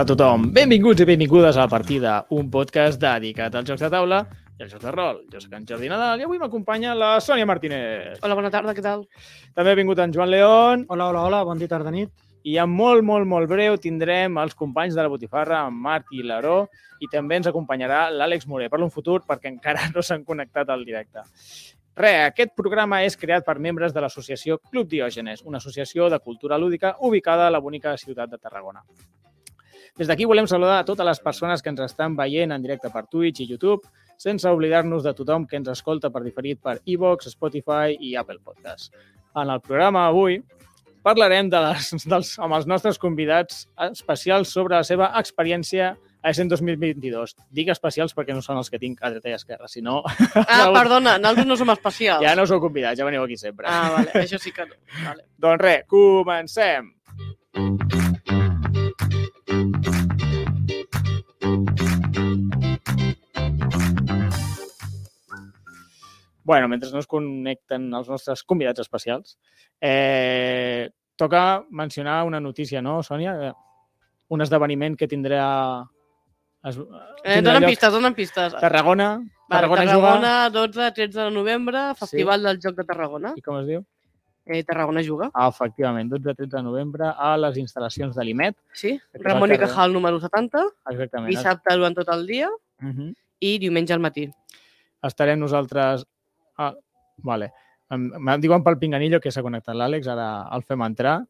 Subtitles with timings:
[0.00, 0.44] Hola, a tothom.
[0.56, 4.20] Benvinguts i benvingudes a La Partida, un podcast dedicat als jocs de taula
[4.56, 5.18] i als jocs de rol.
[5.28, 8.16] Jo soc en Jordi Nadal i avui m'acompanya la Sònia Martínez.
[8.24, 9.02] Hola, bona tarda, què tal?
[9.52, 12.08] També ha vingut en Joan León Hola, hola, hola, bon dia, tarda, nit.
[12.48, 16.24] i en molt, molt, molt breu tindrem els companys de la Botifarra, en Marc i
[16.24, 16.70] l'Aró,
[17.04, 18.70] i també ens acompanyarà l'Àlex Moré.
[18.72, 21.28] Parlo en futur perquè encara no s'han connectat al directe.
[22.00, 26.56] Re, aquest programa és creat per membres de l'associació Club Diògenes, una associació de cultura
[26.56, 28.80] lúdica ubicada a la bonica ciutat de Tarragona.
[29.98, 33.06] Des d'aquí volem saludar a totes les persones que ens estan veient en directe per
[33.10, 33.88] Twitch i YouTube,
[34.20, 38.94] sense oblidar-nos de tothom que ens escolta per diferit per iVoox, Spotify i Apple Podcast.
[39.36, 40.40] En el programa avui
[41.02, 46.50] parlarem de les, dels, amb els nostres convidats especials sobre la seva experiència a Essen
[46.50, 47.34] 2022.
[47.56, 50.02] Dic especials perquè no són els que tinc a dreta i esquerra, si no...
[50.04, 52.24] Ah, perdona, nosaltres no som especials.
[52.26, 53.68] Ja no sou convidats, ja veniu aquí sempre.
[53.70, 54.76] Ah, vale, això sí que no.
[55.00, 55.24] Vale.
[55.46, 56.94] Doncs res, comencem.
[66.50, 69.36] Bueno, mentre no es connecten els nostres convidats especials,
[69.80, 73.36] eh, toca mencionar una notícia, no, Sònia?
[73.50, 73.52] Eh,
[74.30, 75.44] Un esdeveniment que tindrà...
[76.62, 78.52] Es, Eh, tindrà donen lloc pistes, donen pistes.
[78.62, 79.08] Tarragona.
[79.18, 81.98] Vale, Tarragona, Tarragona 12-13 de novembre, Sí.
[82.04, 83.32] Festival del Joc de Tarragona.
[83.36, 83.82] I com es diu?
[84.46, 88.56] Eh, Tarragona juga, Ah, efectivament, 12-13 de novembre a les instal·lacions de l'IMET.
[88.72, 88.92] sí.
[89.16, 89.58] Va Ramon i.
[89.58, 91.28] Cajal número 70, Exactament.
[91.30, 93.14] dissabte durant tot el dia Uh -huh.
[93.40, 94.30] i diumenge al matí.
[95.02, 96.06] estarem nosaltres...
[96.60, 96.74] Ah,
[97.24, 97.52] vale.
[97.90, 101.20] Em, em diuen pel pinganillo que s'ha connectat l'Àlex, ara el fem entrar.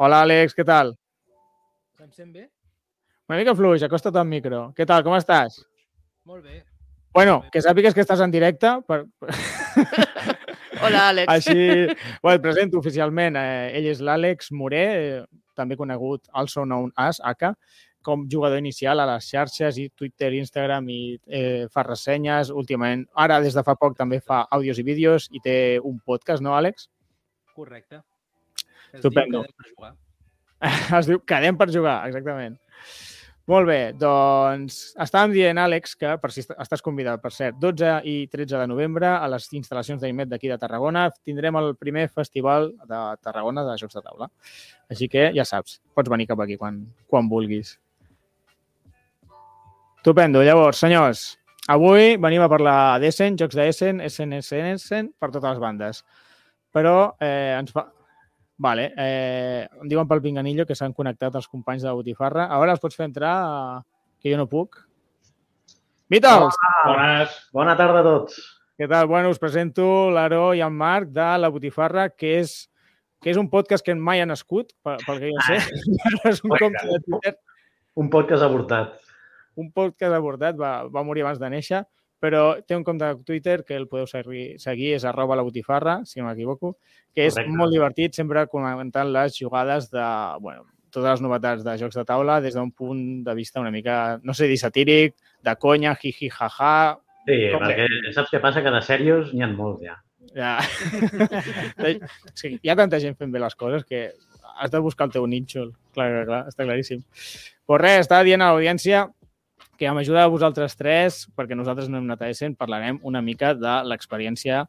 [0.00, 0.94] Hola, Àlex, què tal?
[2.00, 2.46] Em sent bé?
[3.28, 4.70] Una mica fluix, acosta't al micro.
[4.76, 5.60] Què tal, com estàs?
[6.26, 6.62] Molt bé.
[7.16, 8.70] Bueno, que sàpigues que estàs en directe.
[8.88, 9.02] Per...
[10.84, 11.28] Hola, Àlex.
[11.32, 11.56] Així,
[12.22, 13.36] bueno, et presento oficialment.
[13.40, 15.22] Eh, ell és l'Àlex Moré, eh,
[15.56, 17.50] també conegut also known as AK,
[18.06, 23.02] com jugador inicial a les xarxes i Twitter, Instagram i eh, fa ressenyes últimament.
[23.26, 26.54] Ara, des de fa poc, també fa àudios i vídeos i té un podcast, no,
[26.54, 26.86] Àlex?
[27.56, 28.02] Correcte.
[28.92, 29.42] Es Estupendo.
[29.42, 29.92] Diu que per jugar.
[31.00, 32.56] es diu Quedem per jugar, exactament.
[33.46, 37.92] Molt bé, doncs estàvem dient, Àlex, que per si est- estàs convidat, per cert, 12
[38.10, 42.72] i 13 de novembre a les instal·lacions d'IMET d'aquí de Tarragona tindrem el primer festival
[42.90, 44.26] de Tarragona de Jocs de Taula.
[44.90, 47.76] Així que ja saps, pots venir cap aquí quan, quan vulguis.
[50.06, 50.40] Estupendo.
[50.40, 51.20] Llavors, senyors,
[51.66, 56.04] avui venim a parlar d'Essen, jocs d'Essen, Essen, Essen, Essen, per totes les bandes.
[56.70, 57.82] Però eh, ens fa...
[58.62, 62.44] Vale, eh, em diuen pel pinganillo que s'han connectat els companys de la Botifarra.
[62.46, 64.78] A veure, els pots fer entrar, eh, que jo no puc.
[66.14, 66.54] Beatles!
[66.84, 67.34] Bones.
[67.58, 68.36] Bona tarda a tots.
[68.78, 69.08] Què tal?
[69.10, 72.54] Bueno, us presento l'Aro i en Marc de La Botifarra, que és,
[73.18, 75.58] que és un podcast que mai ha nascut, pel, pel que jo sé.
[76.30, 77.34] és un compte de Twitter
[77.98, 78.94] Un podcast avortat.
[79.56, 81.82] Un podcast abordat, va, va morir abans de néixer,
[82.22, 85.98] però té un compte de Twitter que el podeu seguir, seguir és arroba la botifarra,
[86.08, 86.76] si no m'equivoco,
[87.12, 87.56] que és Correcte.
[87.58, 90.06] molt divertit, sempre comentant les jugades de,
[90.40, 94.20] bueno, totes les novetats de jocs de taula des d'un punt de vista una mica,
[94.22, 98.62] no sé dir satíric, de conya, jiji, jaja, Sí, Com perquè saps què passa?
[98.62, 99.96] Que de sèrios n'hi ha molts ja.
[100.36, 100.52] ja.
[102.38, 104.06] sí, hi ha tanta gent fent bé les coses que
[104.56, 107.02] has de buscar el teu nínxol, clar, clar, clar, està claríssim.
[107.66, 109.02] Pues res, estava dient a l'audiència
[109.78, 113.22] que amb ajuda de vosaltres tres, perquè nosaltres no hem anat a Essen, parlarem una
[113.22, 114.64] mica de l'experiència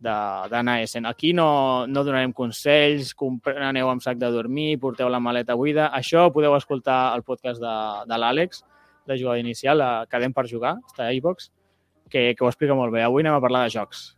[0.00, 1.06] d'anar a Essen.
[1.06, 3.12] Aquí no, no donarem consells,
[3.60, 5.90] aneu amb sac de dormir, porteu la maleta buida.
[5.96, 7.76] Això podeu escoltar el podcast de,
[8.08, 8.64] de l'Àlex,
[9.06, 11.50] de jugada inicial, a Quedem per jugar, està a iVox,
[12.08, 13.04] que, que ho explica molt bé.
[13.04, 14.10] Avui anem a parlar de jocs.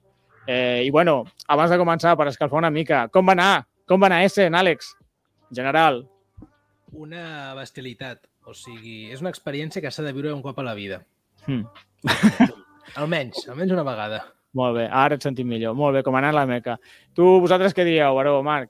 [0.46, 3.52] Eh, I bueno, abans de començar, per escalfar una mica, com va anar?
[3.88, 4.94] Com va anar Essen, Àlex?
[5.50, 6.04] En general.
[6.92, 8.31] Una bestialitat.
[8.46, 11.02] O sigui, és una experiència que s'ha de viure un cop a la vida.
[11.46, 11.62] Hmm.
[13.00, 14.18] Almenys, almenys una vegada.
[14.58, 15.76] Molt bé, ara et sentim millor.
[15.78, 16.74] Molt bé, com ha anat la meca.
[17.16, 18.68] Tu, vosaltres què diríeu, Baró, Marc?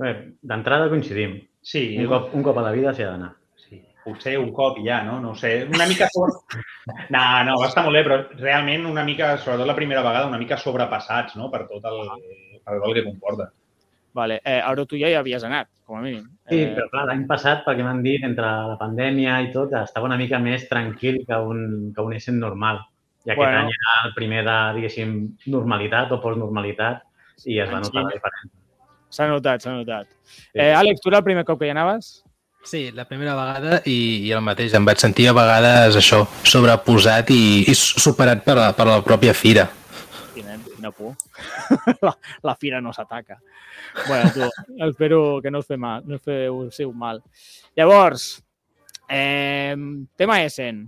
[0.00, 1.36] A veure, d'entrada coincidim.
[1.62, 3.34] Sí, Un cop, un cop a la vida s'hi ha d'anar.
[3.60, 5.18] sí, potser un cop i ja, no?
[5.20, 6.08] No ho sé, una mica...
[6.14, 6.32] Sobre...
[7.14, 10.40] No, no, va estar molt bé, però realment una mica, sobretot la primera vegada, una
[10.40, 12.00] mica sobrepassats, no?, per tot el,
[12.64, 13.50] per tot el que comporta.
[14.12, 16.24] Vale, eh, ara tu ja hi havies anat, com a mínim.
[16.48, 18.42] Sí, Eh, però clar, l'any passat, perquè m'han dit, entre
[18.72, 22.80] la pandèmia i tot, estava una mica més tranquil que un, que un Essen normal.
[23.24, 23.58] I aquest Bueno.
[23.60, 25.12] any era el primer de, diguéssim,
[25.46, 27.02] normalitat o postnormalitat
[27.46, 28.16] i es va notar la Sí.
[28.18, 28.50] diferència.
[29.10, 30.06] S'ha notat, s'ha notat.
[30.54, 32.24] Eh, Àlex, tu era el primer cop que hi anaves?
[32.62, 34.74] Sí, la primera vegada i, i el mateix.
[34.74, 39.32] Em vaig sentir a vegades això, sobreposat i, i superat per la, per la pròpia
[39.34, 39.68] fira.
[40.80, 41.14] Quina por.
[42.02, 43.38] la, la fira no s'ataca.
[44.08, 44.48] Bueno, tu,
[44.88, 47.22] espero que no us, feu mal, no us feu, mal.
[47.76, 48.38] Llavors,
[49.12, 49.74] Eh,
[50.14, 50.84] tema Essen.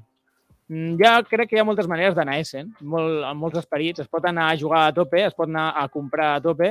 [0.69, 3.99] Mm, Ja crec que hi ha moltes maneres d'anar a Essen, molt, amb molts esperits.
[4.05, 6.69] Es pot anar a jugar a tope, es pot anar a comprar a tope,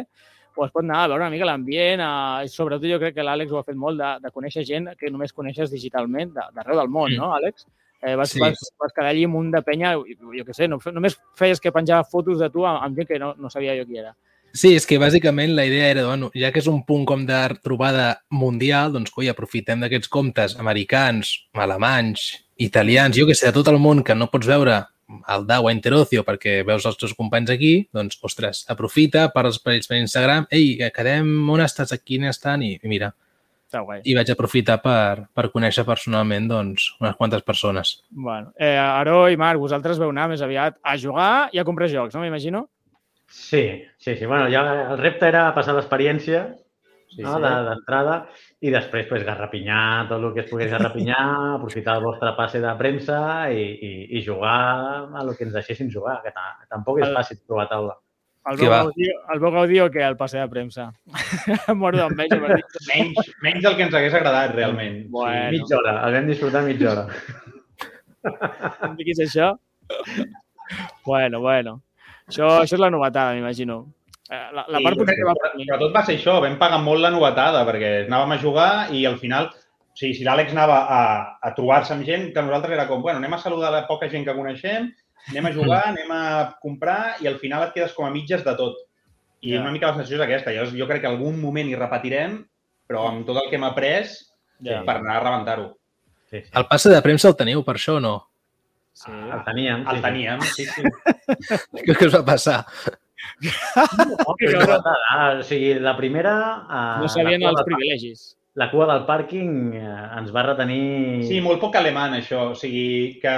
[0.55, 1.99] o es pot anar a veure una mica l'ambient.
[2.05, 5.11] a- Sobretot jo crec que l'Àlex ho ha fet molt de, de conèixer gent que
[5.11, 7.17] només coneixes digitalment d'arreu del món, Mm.
[7.19, 7.67] no, Àlex?
[8.01, 8.39] Eh, vas, Sí.
[8.39, 11.71] vas, vas quedar allí amb un de penya, jo, què sé, no, només feies que
[11.71, 14.15] penjar fotos de tu amb, amb gent que no, no sabia jo qui era.
[14.53, 17.37] Sí, és que bàsicament la idea era, bueno, ja que és un punt com de
[17.63, 22.25] trobada mundial, doncs, coi, aprofitem d'aquests comptes americans, alemanys,
[22.57, 24.81] italians, jo que sé, de tot el món que no pots veure
[25.27, 29.73] al DAO a Interocio perquè veus els teus companys aquí, doncs, ostres, aprofita, parles per
[29.77, 32.63] ells per Instagram, ei, quedem, on estàs, aquí on estan?
[32.63, 33.13] I, i mira,
[33.71, 34.01] Està guai.
[34.03, 38.01] i vaig aprofitar per, per conèixer personalment, doncs, unes quantes persones.
[38.11, 41.87] Bueno, eh, Aro i Marc, vosaltres veu anar més aviat a jugar i a comprar
[41.87, 42.65] jocs, no m'imagino?
[43.31, 43.63] Sí,
[43.97, 44.25] sí, sí.
[44.27, 46.49] Bueno, ja el repte era passar l'experiència
[47.11, 48.13] Sí, no, de- d'entrada
[48.63, 51.23] i després pues, garrapinyar tot el que es pogués garrapinyar,
[51.57, 54.53] aprofitar el vostre passe de premsa i, i, i jugar
[55.11, 57.97] a el que ens deixessin jugar, que ta- tampoc és fàcil trobar taula.
[58.49, 58.71] El veu?
[58.71, 60.01] Gaudí, el veu Gaudí o què?
[60.07, 60.87] El passe de premsa.
[61.81, 62.39] Mort d'enveja.
[62.41, 62.63] dir.
[62.89, 65.03] Menys, menys del que ens hagués agradat, realment.
[65.13, 65.51] Bueno.
[65.51, 65.59] Sí.
[65.59, 67.05] Mitja hora, el vam disfrutar mitja hora.
[68.85, 69.51] Em diguis això?
[71.05, 71.79] Bueno, bueno.
[72.29, 73.79] Això, això és la novetada, m'imagino.
[74.31, 77.11] Eh, La, la Sí, part que va tot va ser això, vam pagar molt la
[77.11, 81.01] novetada, perquè anàvem a jugar i al final, o sigui, si l'Àlex anava a,
[81.43, 84.23] a trobar-se amb gent, que nosaltres era com, bueno, anem a saludar la poca gent
[84.25, 84.87] que coneixem,
[85.29, 86.23] anem a jugar, anem a
[86.61, 88.75] comprar i al final et quedes com a mitges de tot.
[89.41, 89.61] I Ja.
[89.61, 90.51] una mica la sensació és aquesta.
[90.53, 92.45] Jo, jo crec que algun moment hi repetirem,
[92.87, 94.07] però amb tot el que hem après
[94.61, 94.83] Ja.
[94.85, 95.77] per anar a rebentar-ho.
[96.29, 96.49] Sí, sí.
[96.53, 98.27] El passe de premsa el teniu per això o no?
[98.93, 99.11] Sí.
[99.11, 99.85] El teníem.
[99.89, 100.81] El teníem, sí, sí.
[101.85, 102.65] Què us va passar?
[103.41, 106.33] No, Que novetat, ah, o sigui, la primera...
[106.69, 108.23] eh, No sabien la cua els privilegis.
[108.55, 111.23] La cua del pàrquing eh, ens va retenir...
[111.27, 112.49] Sí, molt poc alemany, això.
[112.51, 113.35] O sigui, que,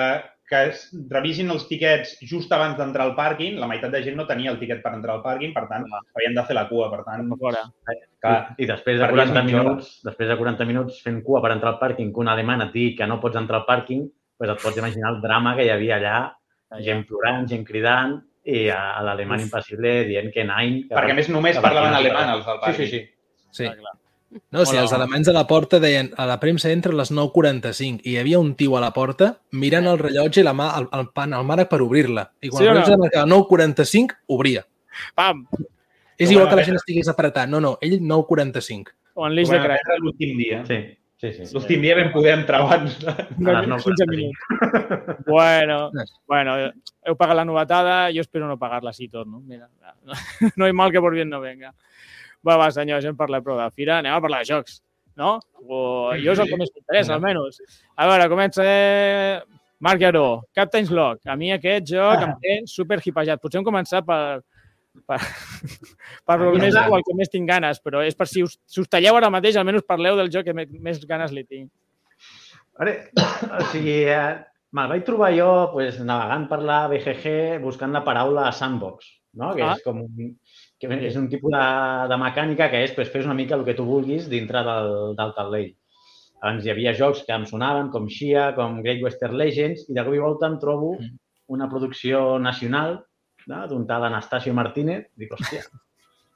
[0.49, 3.55] que es revisin els tiquets just abans d'entrar al pàrquing.
[3.61, 5.85] La meitat de gent no tenia el tiquet per entrar al pàrquing, per tant,
[6.15, 6.89] havien de fer la cua.
[6.91, 7.63] Per tant, fora.
[8.19, 9.69] clar, I, després de perdies 40 mitja hora.
[9.69, 12.73] minuts, després de 40 minuts fent cua per entrar al pàrquing, que un alemany et
[12.75, 14.05] digui que no pots entrar al pàrquing,
[14.39, 16.19] doncs et pots imaginar el drama que hi havia allà,
[16.83, 20.81] gent plorant, gent cridant, i a, a l'alemany impassible dient que nein...
[20.89, 22.87] Que perquè a més només que parlaven alemany els del Sí, pàrquing.
[22.87, 23.59] sí, sí.
[23.63, 23.67] Sí.
[23.69, 23.93] Ah, clar.
[24.51, 24.81] No, sí, Hola.
[24.83, 28.17] els alemanys de la porta deien a la premsa entra a les 9.45 i hi
[28.21, 31.33] havia un tio a la porta mirant el rellotge i la mà, el, el, pan,
[31.37, 32.27] el mànec per obrir-la.
[32.41, 32.81] I quan Sí o el no?
[32.81, 34.65] rellotge marcava 9.45, obria.
[35.15, 35.45] Pam!
[36.17, 37.49] És igual que la gent estigués apretant.
[37.51, 38.93] No, no, ell 9.45.
[39.15, 39.87] O en l'eix de crec.
[40.01, 40.59] l'últim dia.
[40.65, 40.77] Sí,
[41.21, 41.47] sí, sí.
[41.53, 42.99] L'últim dia vam poder entrar abans.
[43.05, 44.09] A les 15 9:45.
[44.13, 44.39] minuts.
[45.27, 45.91] Bueno,
[46.27, 46.55] bueno,
[47.05, 49.39] heu pagat la novetada, jo espero no pagar-la si torno.
[49.41, 49.67] Mira,
[50.05, 50.13] no,
[50.55, 51.73] no hay mal que por bien no venga.
[52.43, 54.81] Va, va, senyors, hem parlat prou de fira, anem a parlar de jocs,
[55.19, 55.37] no?
[55.63, 57.59] O, jo és el que més m'interessa, almenys.
[57.95, 58.63] A veure, comença...
[58.65, 59.41] Eh...
[59.83, 61.17] Marc Yaró, Captain's Log.
[61.27, 63.41] A mi aquest joc em té super hipejat.
[63.43, 64.39] Potser hem començat per,
[65.09, 65.17] per,
[66.29, 68.87] per més, o el que més tinc ganes, però és per si us, si us
[68.87, 71.67] talleu ara mateix, almenys parleu del joc que me- més ganes li tinc.
[72.79, 72.93] Ara,
[73.59, 74.37] o sigui, eh,
[74.71, 79.51] me'l vaig trobar jo pues, navegant per la BGG buscant la paraula sandbox, no?
[79.57, 79.73] que Ah.
[79.75, 80.31] és com un,
[80.83, 81.63] que és un tipus de,
[82.11, 85.33] de mecànica que és pues, fes una mica el que tu vulguis dintre del, del
[85.37, 85.71] taulell.
[86.43, 90.03] Abans hi havia jocs que em sonaven, com Xia, com Great Western Legends, i de
[90.03, 90.97] cop i volta em trobo
[91.55, 92.97] una producció nacional
[93.47, 93.61] no?
[93.71, 95.07] d'un tal Anastasio Martínez.
[95.19, 95.63] Dic, hòstia,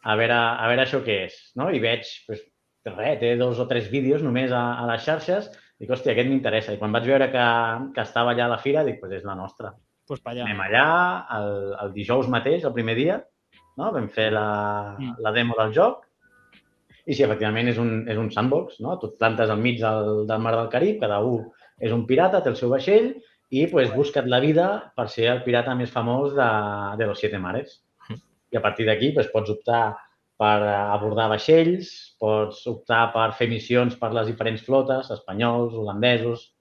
[0.07, 1.35] a veure, a veure això què és.
[1.59, 1.67] No?
[1.71, 2.45] I veig, pues,
[2.87, 5.51] res, té dos o tres vídeos només a, a les xarxes.
[5.77, 6.73] Dic, hòstia, aquest m'interessa.
[6.73, 7.47] I quan vaig veure que,
[7.95, 9.75] que estava allà a la fira, dic, pues és la nostra.
[10.07, 10.45] Pues allà.
[10.47, 10.87] Anem allà,
[11.37, 11.51] el,
[11.83, 13.19] el dijous mateix, el primer dia,
[13.77, 13.91] no?
[13.93, 15.15] vam fer la, Mm.
[15.23, 16.03] la demo del joc
[17.07, 18.97] i sí, efectivament és un, és un sandbox, no?
[18.99, 21.45] Tu et plantes al mig del, del mar del Carib, cada un
[21.79, 23.13] és un pirata, té el seu vaixell
[23.49, 26.47] i pues, busca't la vida per ser el pirata més famós de,
[26.99, 27.77] de los siete mares.
[28.51, 29.95] I a partir d'aquí pues, pots optar
[30.37, 36.51] per abordar vaixells, pots optar per fer missions per les diferents flotes, espanyols, holandesos,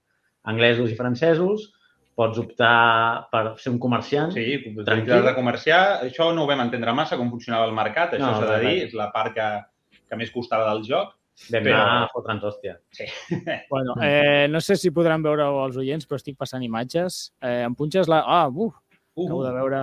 [0.45, 1.73] anglesos i francesos,
[2.17, 4.33] pots optar per ser un comerciant.
[4.33, 4.57] Sí,
[4.87, 5.23] Tranquil.
[5.27, 5.83] de comerciar.
[6.07, 8.77] Això no ho vam entendre massa, com funcionava el mercat, això No, s'ha de dir,
[8.87, 9.49] és la part que,
[10.09, 11.13] que més costava del joc.
[11.53, 12.79] Vam Però- anar a fotre'ns hòstia.
[13.71, 17.35] Bueno, eh, no sé si podran veure els oients, però estic passant imatges.
[17.45, 18.23] Eh, em punxes la...
[18.25, 18.73] Ah, uf,
[19.13, 19.83] acabo de veure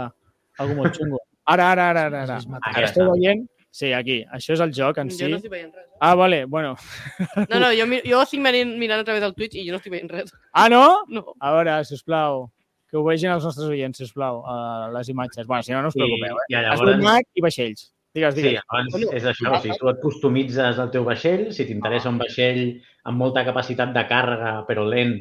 [0.57, 1.21] algo molt xungo.
[1.45, 2.39] Ara, ara, ara, ara.
[2.39, 2.83] ara.
[2.87, 3.45] Esteu veient?
[3.73, 4.19] Sí, aquí.
[4.29, 5.29] Això és el joc en Jo si.
[5.31, 5.87] no estic veient res.
[5.97, 6.75] Ah, vale, bueno.
[7.49, 9.95] No, no, jo, jo estic mirant, mirant a través del Twitch i jo no estic
[9.95, 10.29] veient res.
[10.51, 10.83] Ah, no?
[11.09, 11.23] No.
[11.41, 12.43] A veure, sisplau,
[12.91, 15.47] que ho vegin els nostres oients, sisplau, uh, les imatges.
[15.49, 16.45] Bueno, si no, no us preocupeu, eh?
[16.53, 17.87] i Has llavors, mag i vaixells.
[18.13, 18.61] Digues, Sí, digues.
[18.69, 19.49] abans Bueno, és això.
[19.49, 22.61] O sigui, tu et customitzes el teu vaixell, si t'interessa un vaixell
[23.09, 25.17] amb molta capacitat de càrrega però lent,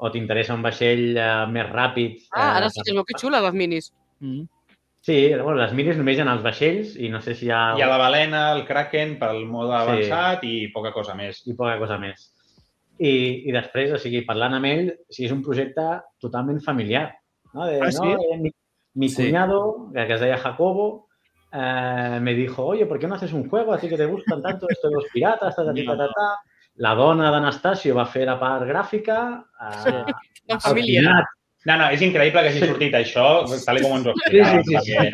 [0.00, 2.24] o t'interessa un vaixell eh, més ràpid...
[2.32, 3.92] Ah, ara eh, sí que es veu que xules, les minis.
[4.24, 4.48] Mm.
[5.04, 7.74] Sí, bueno, les minis només hi ha als vaixells i no sé si hi ha...
[7.76, 11.42] Hi ha la balena, el kraken pel mode avançat i poca cosa més.
[11.44, 12.30] i poca cosa més.
[12.96, 13.10] I,
[13.50, 15.84] I després, o sigui, parlant amb ell, o sigui, és un projecte
[16.24, 17.10] totalment familiar.
[17.52, 17.66] No?
[17.68, 18.00] De, Ah, sí?
[18.00, 18.14] ¿no?
[18.32, 18.50] Eh, mi,
[18.94, 19.26] mi Sí.
[19.26, 21.08] cuñado, que que es de Jacobo,
[21.52, 23.74] eh, me dijo, oye, ¿por qué no haces un juego?
[23.74, 26.06] A ti que te gustan tanto esto de los piratas, ta, ta, ta, ta, ta,
[26.06, 26.28] ta.
[26.76, 29.44] La dona d'Anastasio va fer la part gràfica.
[29.86, 30.04] Eh,
[30.48, 31.00] En al família.
[31.02, 31.24] final,
[31.64, 32.66] No, no, és increïble que hagi Sí.
[32.68, 33.26] sortit això,
[33.64, 35.10] tal com ens ho explicàvem, Sí, sí, sí, perquè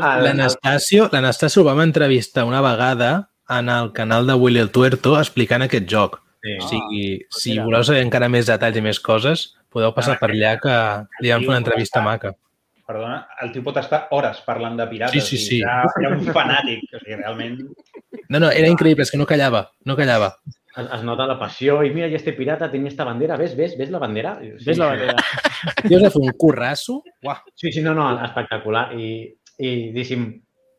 [0.00, 5.16] Ah, L'Anastasio l'Anastasio el vam entrevistar una vegada en el canal de Willy el Tuerto
[5.18, 6.20] explicant aquest joc.
[6.42, 6.56] sí.
[6.60, 7.64] O sigui, si mira.
[7.64, 10.76] voleu saber encara més detalls i més coses, podeu passar per allà que
[11.20, 12.32] li vam fer una entrevista maca.
[12.86, 15.22] perdona, el tio pot estar hores parlant de pirates.
[15.24, 15.58] Sí, sí, sí.
[15.60, 16.80] Era, era un fanàtic.
[16.94, 17.60] O sigui, realment...
[18.28, 20.32] No, no, era increïble, és que no callava, no callava.
[20.76, 21.82] Es, es nota la passió.
[21.84, 23.36] I mira, y este pirata tenía esta bandera.
[23.36, 23.56] ¿Ves?
[23.56, 23.76] ¿Ves?
[23.76, 24.38] ¿Ves la bandera?
[24.40, 24.90] Sí, Ves la sí.
[24.90, 25.14] bandera.
[25.16, 27.02] Has de fer un currasso.
[27.22, 27.42] Uah.
[27.54, 28.92] Sí, sí, no, no, espectacular.
[28.98, 30.28] I, i diguéssim,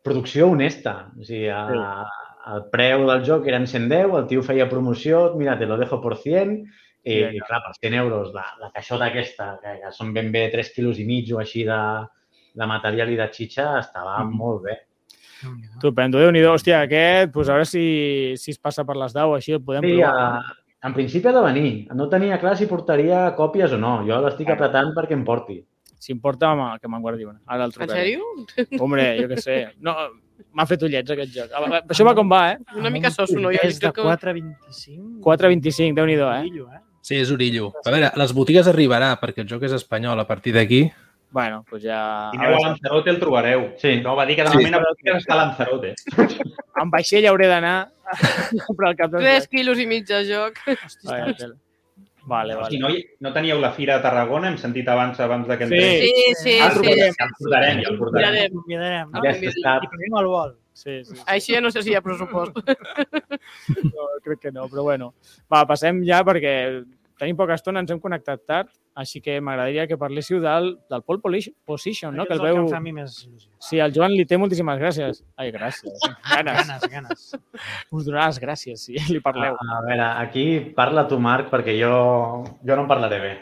[0.04, 1.12] producció honesta.
[1.20, 1.66] O sigui, a,
[2.56, 6.16] el preu del joc eren 110, el tio feia promoció, mira, te lo dejo por
[6.18, 6.56] 100,
[7.04, 7.34] i, Vinga.
[7.36, 10.72] i clar, per 100 euros, la, la caixota aquesta, que, que són ben bé 3
[10.74, 11.78] quilos i mig o així de,
[12.58, 14.36] de material i de xitxa, estava Mhm.
[14.40, 14.76] molt bé.
[15.76, 17.84] Estupendo, déu nhi Hòstia, aquest, doncs a veure si,
[18.38, 20.14] si es passa per les 10 així el podem Sí, provar.
[20.42, 20.56] a,
[20.88, 21.72] en principi ha de venir.
[21.96, 24.02] No tenia clar si portaria còpies o no.
[24.08, 25.60] Jo l'estic apretant perquè em porti.
[26.02, 27.40] Si em porta, home, que me'n guardi una.
[27.46, 28.02] Ara el En trucaré.
[28.02, 28.80] sèrio?
[28.82, 29.58] Hombre, jo què sé.
[29.86, 29.94] No,
[30.58, 31.52] m'ha fet ullets aquest joc.
[31.94, 32.58] Això va com va, eh?
[32.76, 33.52] Una mica soso, no?
[33.54, 34.08] Jo És de crec que...
[34.10, 35.20] 4,25.
[35.22, 36.40] 4,25, déu nhi eh?
[36.40, 36.82] Orillo, eh?
[37.02, 37.72] Sí, és Orillo.
[37.86, 40.84] A veure, les botigues arribarà, perquè el joc és espanyol a partir d'aquí.
[41.32, 42.30] Bueno, doncs ja...
[42.34, 43.62] Si aneu a Lanzarote el trobareu.
[43.80, 44.02] Sí.
[44.04, 44.58] No, va dir que de Sí.
[44.58, 45.94] moment a Botigues està a Lanzarote.
[46.82, 50.60] Amb vaixell hauré d'anar a comprar el cap de 3 quilos i mig de joc.
[51.08, 51.56] Vale, tela.
[52.28, 52.80] vale, Si vale.
[53.20, 55.74] no, no teníeu la Fira de Tarragona, hem sentit abans abans de que Sí.
[55.74, 56.02] entrem.
[56.02, 56.86] Sí, sí, Ah, sí.
[57.00, 58.60] Ja el portarem, ja el portarem.
[58.68, 59.12] Mirarem.
[59.24, 59.78] Ja està.
[59.82, 60.58] I prenem el vol.
[60.74, 61.24] Sí, sí, sí.
[61.28, 62.56] Així ja no sé si hi ha pressupost.
[63.96, 65.14] No, crec que no, però bueno.
[65.52, 66.84] Va, passem ja perquè
[67.22, 71.22] tenim poca estona, ens hem connectat tard, així que m'agradaria que parléssiu del, del pole
[71.70, 72.26] position, no?
[72.26, 72.64] Aquest Que el el que veu...
[72.66, 73.52] em fa a mi més il·lusió.
[73.62, 75.22] Sí, el Joan li té moltíssimes gràcies.
[75.38, 76.02] Ai, gràcies.
[76.32, 76.58] Ganes.
[76.66, 77.28] Ganes, ganes.
[77.94, 79.60] Us donarà les gràcies si li parleu.
[79.62, 80.46] A veure, aquí
[80.78, 81.94] parla tu, Marc, perquè jo,
[82.66, 83.34] jo no en parlaré bé.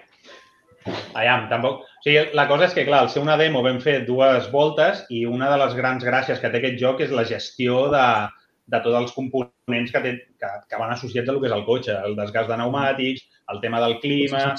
[1.14, 1.86] Aviam, tampoc...
[2.00, 5.02] O sigui, la cosa és que, clar, al ser una demo vam fer dues voltes
[5.12, 8.06] i una de les grans gràcies que té aquest joc és la gestió de,
[8.72, 11.66] de tots els components que, té, que, que van associats a lo que és el
[11.68, 14.56] cotxe, el desgast de pneumàtics, el tema del clima,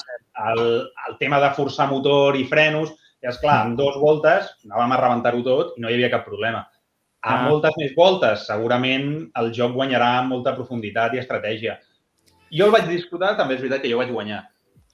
[0.53, 0.61] el,
[1.09, 2.91] el tema de forçar motor i frenos.
[3.23, 6.63] I, esclar, en dues voltes anàvem a rebentar-ho tot i no hi havia cap problema.
[7.21, 7.43] A Ah.
[7.51, 11.75] moltes més voltes, segurament el joc guanyarà molta profunditat i estratègia.
[12.51, 14.41] Jo el vaig disputar, també és veritat que jo vaig guanyar.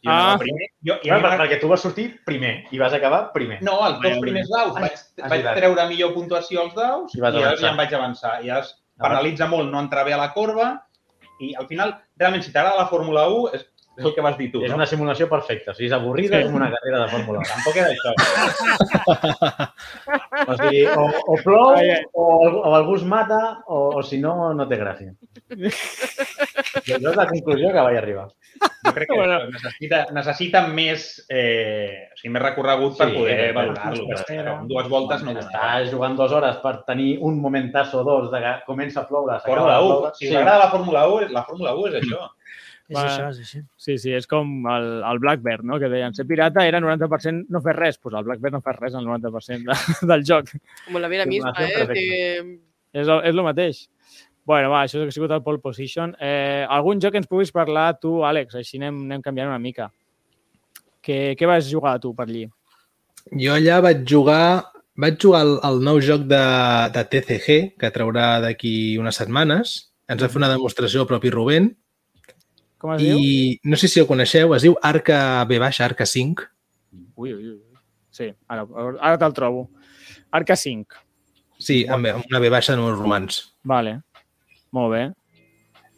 [0.02, 0.16] Jo Ah.
[0.24, 0.66] anava primer.
[0.84, 3.60] Jo, I per, perquè tu vas sortir primer i vas acabar primer.
[3.62, 4.74] no, els dos primers daus.
[4.76, 7.94] Ah, Vaig, és vaig treure millor puntuació als daus I i, llavors ja em vaig
[7.94, 8.34] avançar.
[8.44, 10.82] Ja es penalitza molt no entrar bé a la corba
[11.38, 13.66] i al final, realment, si t'agrada la Fórmula 1, és,
[13.98, 14.76] és el que vas dir tu, És no?
[14.76, 15.70] una simulació perfecta.
[15.72, 16.44] O sigui, és avorrida Sí.
[16.48, 17.46] com una carrera de Fórmula 1.
[17.54, 18.10] Tampoc era això.
[20.46, 22.02] O sigui, o, o plou, Ai, ai.
[22.12, 22.24] o,
[22.68, 25.12] o algú es mata, o, o si no, no té gràcia.
[26.86, 28.26] Jo és la conclusió que vaig arribar.
[28.86, 29.38] Jo crec que Bueno.
[29.50, 34.06] necessita, necessita més, eh, o sigui, més recorregut per Sí, poder eh, valorar-lo.
[34.54, 35.34] Amb dues voltes no.
[35.40, 39.40] Estàs jugant dues hores per tenir un momentazo o dos de que comença a ploure,
[39.40, 40.14] s'acaba Fórmula de 1, ploure.
[40.20, 42.22] si us agrada la Fórmula 1, la Fórmula 1 és això.
[42.86, 43.02] És Va.
[43.08, 43.60] això, és així.
[43.82, 45.80] Sí, sí, és com el, el Blackbird, no?
[45.82, 47.96] que deien ser pirata era 90% no fer res.
[47.96, 49.78] Doncs pues el Blackbird no fa res el 90% de,
[50.12, 50.52] del joc.
[50.84, 51.86] Com la vida misma, eh?
[51.90, 52.06] Que...
[52.94, 53.88] És, el, és el mateix.
[54.46, 56.14] bueno, va, això ha sigut el pole position.
[56.22, 58.54] Eh, algun joc que ens puguis parlar tu, Àlex?
[58.54, 59.90] Així anem, anem canviant una mica.
[61.02, 62.46] Què, què vas jugar tu per allí?
[63.34, 66.44] Jo allà vaig jugar vaig jugar el, el nou joc de,
[66.94, 69.74] de TCG, que traurà d'aquí unes setmanes.
[70.06, 71.72] Ens va fer una demostració el propi Rubén.
[72.86, 73.18] Com es diu?
[73.18, 75.18] I no sé si el coneixeu, es diu Arca
[75.50, 76.44] B baixa, Arca 5.
[77.18, 77.80] Ui, ui, ui.
[78.14, 78.62] Sí, ara,
[78.94, 79.64] ara te'l trobo.
[80.38, 81.00] Arca 5.
[81.58, 83.40] Sí, amb, amb una B baixa de números romans.
[83.66, 83.96] Vale.
[84.76, 85.02] Molt bé.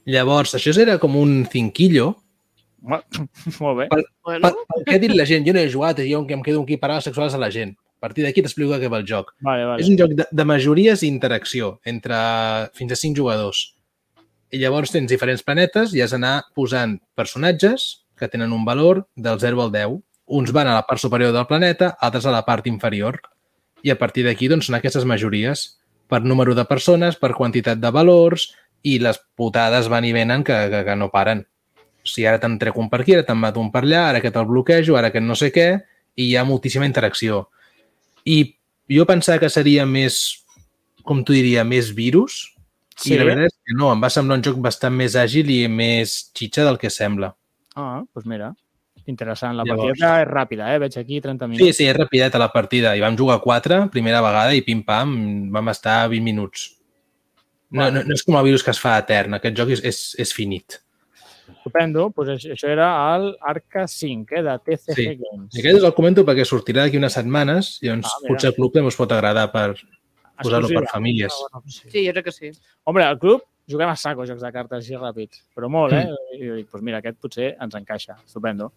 [0.08, 2.14] Llavors, això era com un cinquillo.
[2.88, 3.90] Molt bé.
[3.92, 5.44] Bueno, Per, per què ha dit la gent?
[5.44, 7.76] Jo no he jugat, jo em quedo aquí parades sexuals a la gent.
[7.98, 9.34] A partir d'aquí t'explico què va el joc.
[9.44, 9.84] Vale, vale.
[9.84, 12.16] És un joc de, de majories i interacció entre
[12.78, 13.74] fins a cinc jugadors.
[14.50, 19.38] I llavors tens diferents planetes i has d'anar posant personatges que tenen un valor del
[19.40, 19.98] 0 al 10.
[20.38, 23.20] Uns van a la part superior del planeta, altres a la part inferior.
[23.86, 25.78] i a partir d'aquí doncs, a aquestes majories
[26.10, 28.48] per número de persones, per quantitat de valors
[28.82, 31.44] i les putades van i venen que, que, que no paren.
[32.02, 34.22] O sigui, ara te'n trec un per aquí, ara te'n mato un per allà, ara
[34.24, 35.68] que te'l bloquejo, ara que no sé què,
[36.18, 37.44] i hi ha moltíssima interacció.
[38.26, 38.56] I
[38.90, 40.42] jo pensava que seria més,
[41.06, 42.40] com t'ho diria, més virus,
[42.96, 43.12] sí.
[43.14, 45.60] i la veritat és que no, em va semblar un joc bastant més àgil i
[45.68, 47.34] més xitxa del que sembla.
[47.76, 48.48] Ah, doncs mira,
[49.06, 49.54] interessant.
[49.56, 50.78] La Llavors- partida és ràpida, eh?
[50.82, 51.76] Veig aquí 30 Sí, minuts.
[51.76, 52.96] sí, és rapideta la partida.
[52.96, 56.74] I vam jugar 4, primera vegada, i pim-pam, vam estar 20 minuts.
[57.70, 59.34] No, no, no és com el virus que es fa etern.
[59.34, 60.78] Aquest joc és, és, és finit.
[61.48, 62.10] Estupendo.
[62.10, 64.42] Pues això, era el Arca 5, eh?
[64.42, 65.06] De TCG Sí.
[65.20, 65.54] Games.
[65.56, 68.34] I aquest us el comento perquè sortirà d'aquí unes setmanes i doncs Ah, mira.
[68.34, 69.76] potser el club també us pot agradar per
[70.42, 71.32] posar-lo per famílies.
[71.52, 71.88] Ah, sí.
[71.90, 72.50] Sí, jo crec que sí.
[72.84, 76.06] Hombre, al club juguem a saco jocs de cartes així ràpids, però molt, eh?
[76.36, 78.18] I dic, doncs mira, aquest potser ens encaixa.
[78.24, 78.72] Estupendo.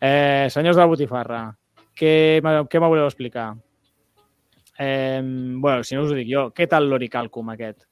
[0.00, 1.42] Eh, senyors de la botifarra,
[1.98, 2.12] què,
[2.70, 3.50] què m'haureu d'explicar?
[4.78, 7.88] Eh, bueno, si no us ho dic jo, què tal l'Oricalcum aquest?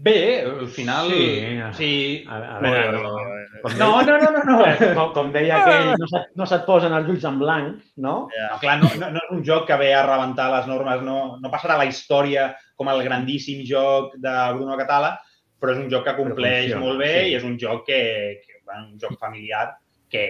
[0.00, 1.10] Bé, al final...
[1.10, 1.60] Sí.
[1.76, 1.92] sí.
[2.28, 3.12] A, a veure, no,
[3.76, 4.58] No, no, no, no,
[4.96, 8.14] com, com deia aquell, no se't, no se't posen els ulls en blanc, no?
[8.32, 11.18] No, clar, no, no, no és un joc que ve a rebentar les normes, no,
[11.40, 12.48] no passarà a la història
[12.80, 15.12] com el grandíssim joc de Bruno Catala,
[15.60, 17.30] però és un joc que compleix funciona, molt bé sí.
[17.30, 18.00] i és un joc que,
[18.40, 19.66] que bueno, un joc familiar
[20.08, 20.24] que,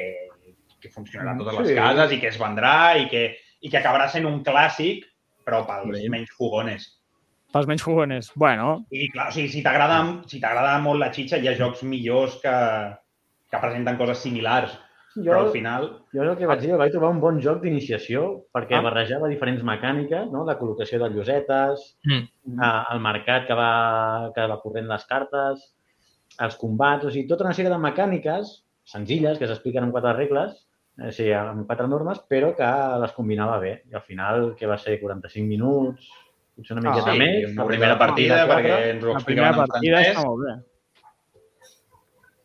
[0.83, 1.77] que funcionarà a totes les Sí.
[1.79, 3.23] cases i que es vendrà i que,
[3.63, 5.07] i que acabarà sent un clàssic,
[5.47, 6.09] però pels Bé.
[6.11, 6.89] menys jugones.
[7.55, 8.33] Pels menys jugones.
[8.39, 11.83] Bueno, I clar, o sigui, si t'agrada si t'agrada molt la xitxa, hi ha jocs
[11.87, 12.57] millors que,
[13.51, 14.75] que presenten coses similars,
[15.17, 15.87] Jo, però al final...
[16.15, 18.83] jo el que vaig dir, vaig trobar un bon joc d'iniciació perquè Ah.
[18.87, 20.45] barrejava diferents mecàniques, no?
[20.47, 22.29] la col·locació de llosetes, Mm.
[22.93, 25.75] el mercat que va, que va corrent les cartes,
[26.39, 30.67] els combats, o sigui, tota una sèrie de mecàniques senzilles que s'expliquen en quatre regles,
[30.99, 32.71] eh, o sigui, amb quatre normes, però que
[33.01, 33.83] les combinava bé.
[33.91, 36.09] I al final, que va ser 45 minuts,
[36.57, 37.53] potser una Ah, miqueta sí, més.
[37.53, 38.63] una primera partida, quatre.
[38.71, 40.17] perquè ens ho explicaven en francès.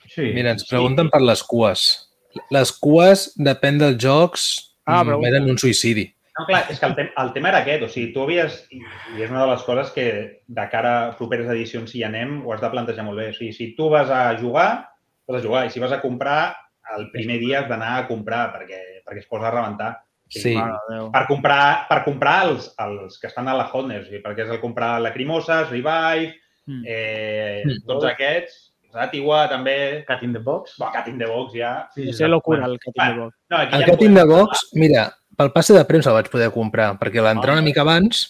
[0.08, 0.32] Sí.
[0.34, 0.69] Mira, ens sí.
[0.69, 2.04] pregunten per les cues.
[2.52, 4.45] Les cues, depèn dels jocs,
[4.86, 5.28] Ah, pregunta.
[5.30, 6.12] eren un suïcidi.
[6.38, 7.84] No, clar, és que el, te el tema era aquest.
[7.84, 8.67] O sigui, tu havies...
[8.76, 8.82] I,
[9.24, 10.06] és una de les coses que,
[10.45, 13.30] de cara a properes edicions, si hi anem, ho has de plantejar molt bé.
[13.32, 14.89] O sigui, si tu vas a jugar,
[15.28, 15.65] vas a jugar.
[15.65, 16.56] I si vas a comprar,
[16.98, 19.93] el primer dia has d'anar a comprar perquè, perquè es posa a rebentar.
[20.28, 20.54] Sí.
[20.89, 21.08] Déu.
[21.13, 24.50] Per comprar, per comprar els, els que estan a la Hotness, o sigui, perquè és
[24.52, 26.34] el comprar Lacrimoses, Revive,
[26.67, 26.82] Mm.
[26.88, 27.86] eh, Mm.
[27.86, 28.64] tots aquests,
[28.95, 29.75] Satigua també,
[30.08, 30.77] Cat in the box.
[30.79, 31.73] Bo, Cat in the Box ja.
[31.95, 33.36] Sí, És locura, el que tinc de boc.
[33.51, 34.45] No, aquí El ja Cat in the parlar.
[34.45, 35.05] Box, mira,
[35.36, 38.23] pel passe de premsa el vaig poder comprar, perquè l'entrar una mica abans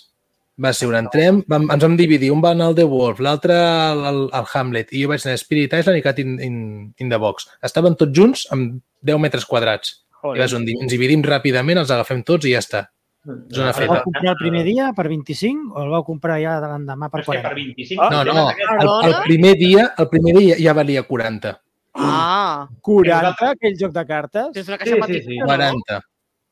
[0.61, 3.57] va ser un entrem, vam, ens vam dividir, un va anar al The Wolf, l'altre
[3.59, 6.57] al, al, al Hamlet, i jo vaig anar a Spirit Island i Cat in, in,
[7.03, 7.49] in the Box.
[7.67, 9.99] Estaven tots junts amb 10 metres quadrats.
[10.23, 10.41] I Joder.
[10.41, 12.87] vas dir, ens dividim ràpidament, els agafem tots i ja està.
[13.25, 13.87] Zona El feta.
[13.93, 17.21] vau comprar el primer dia per 25 o el vau comprar ja de l'endemà per
[17.23, 17.75] És que per 40?
[17.75, 18.01] 25...
[18.03, 21.53] Ah, No, el no, és el, el primer dia, el primer dia ja valia 40.
[21.95, 24.49] Ah, 40, aquell joc de cartes?
[24.55, 25.37] és una Sí, caixa sí, petita, sí.
[25.39, 25.45] no?
[25.47, 26.01] 40.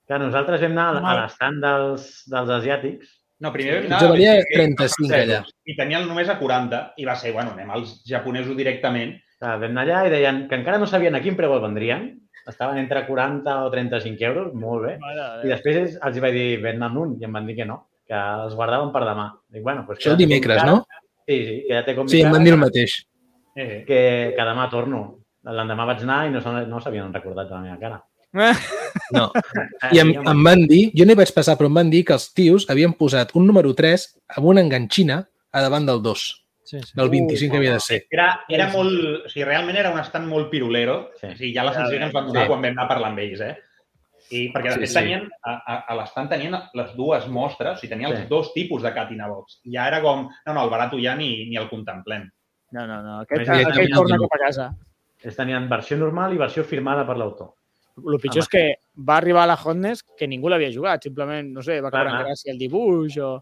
[0.08, 3.12] Que nosaltres vam anar a l'estand dels, dels asiàtics.
[3.44, 4.08] No, primer vam Jo anar...
[4.08, 5.40] a valia 25 35 allà.
[5.68, 6.82] I tenien només a 40.
[6.98, 9.16] I va ser, bueno, anem als japonesos directament.
[9.44, 12.06] Vam anar allà i deien que encara no sabien a quin preu el vendrien.
[12.48, 14.98] Estaven entre 40 o 35 euros, molt bé.
[15.00, 18.20] Mare I després els vaig dir, venen un, i em van dir que no, que
[18.44, 19.30] els guardaven per demà.
[19.48, 20.82] Dic, bueno, doncs Això el dimecres, no?
[21.24, 22.98] Sí, sí, queda't com Sí, em van dir el mateix.
[23.56, 24.00] Eh, que,
[24.36, 25.04] que demà torno.
[25.44, 28.02] L'endemà vaig anar i no, no s'havien recordat de la meva cara.
[29.14, 29.30] No.
[29.94, 32.16] I em, em van dir, jo no hi vaig passar, però em van dir que
[32.18, 35.22] els tios havien posat un número 3 amb una enganxina
[35.54, 36.24] a davant del 2,
[36.64, 36.94] Sí, sí.
[36.96, 38.06] del 25 que havia de ser.
[38.10, 39.26] Era, era molt...
[39.26, 41.12] O sigui, realment era un estant molt pirulero.
[41.20, 41.28] Sí.
[41.28, 42.48] O sigui, ja la sensació que ens van donar Sí.
[42.54, 43.58] quan vam anar a parlar amb ells, eh?
[44.34, 44.96] I perquè Sí, després sí.
[44.98, 48.26] tenien, a, a, a l'estant tenien les dues mostres, o sigui, tenia els Sí.
[48.30, 49.60] dos tipus de Catina Box.
[49.66, 52.30] I ja era com, no, no, el barato ja ni, ni el contemplem.
[52.72, 53.20] No, no, no.
[53.22, 53.94] Aquest, Sí, sí, aquell sí.
[53.94, 54.70] torna cap a casa.
[55.22, 57.52] Ells tenien versió normal i versió firmada per l'autor.
[58.02, 58.64] El pitjor és que
[58.98, 61.04] va arribar a la Hotness que ningú l'havia jugat.
[61.04, 63.36] Simplement, no sé, va caure en gràcia el dibuix o...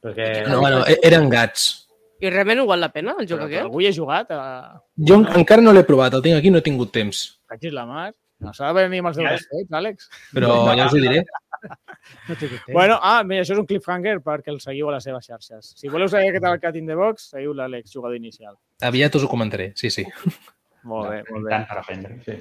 [0.00, 1.87] Perquè No, bueno, e- eren gats.
[2.20, 3.64] I realment ho val la pena, el joc Però que aquest?
[3.68, 4.40] algú hi ha jugat a...
[5.08, 7.40] Jo en- encara no l'he provat, el tinc aquí, no he tingut temps.
[7.48, 8.08] Cagis la mar.
[8.40, 10.08] No s'ha de venir amb els deures fets, Àlex.
[10.34, 11.24] Però ja us ho diré.
[11.58, 12.36] No.
[12.72, 15.72] Bueno, ah, mira, això és un cliffhanger perquè el seguiu a les seves xarxes.
[15.76, 18.54] Si voleu saber què tal el Cat in the Box, seguiu l'Àlex, jugador inicial.
[18.86, 20.04] Aviat us ho comentaré, sí, sí.
[20.88, 21.50] Molt bé, molt bé.
[21.50, 22.14] Tant per aprendre.
[22.24, 22.36] sí.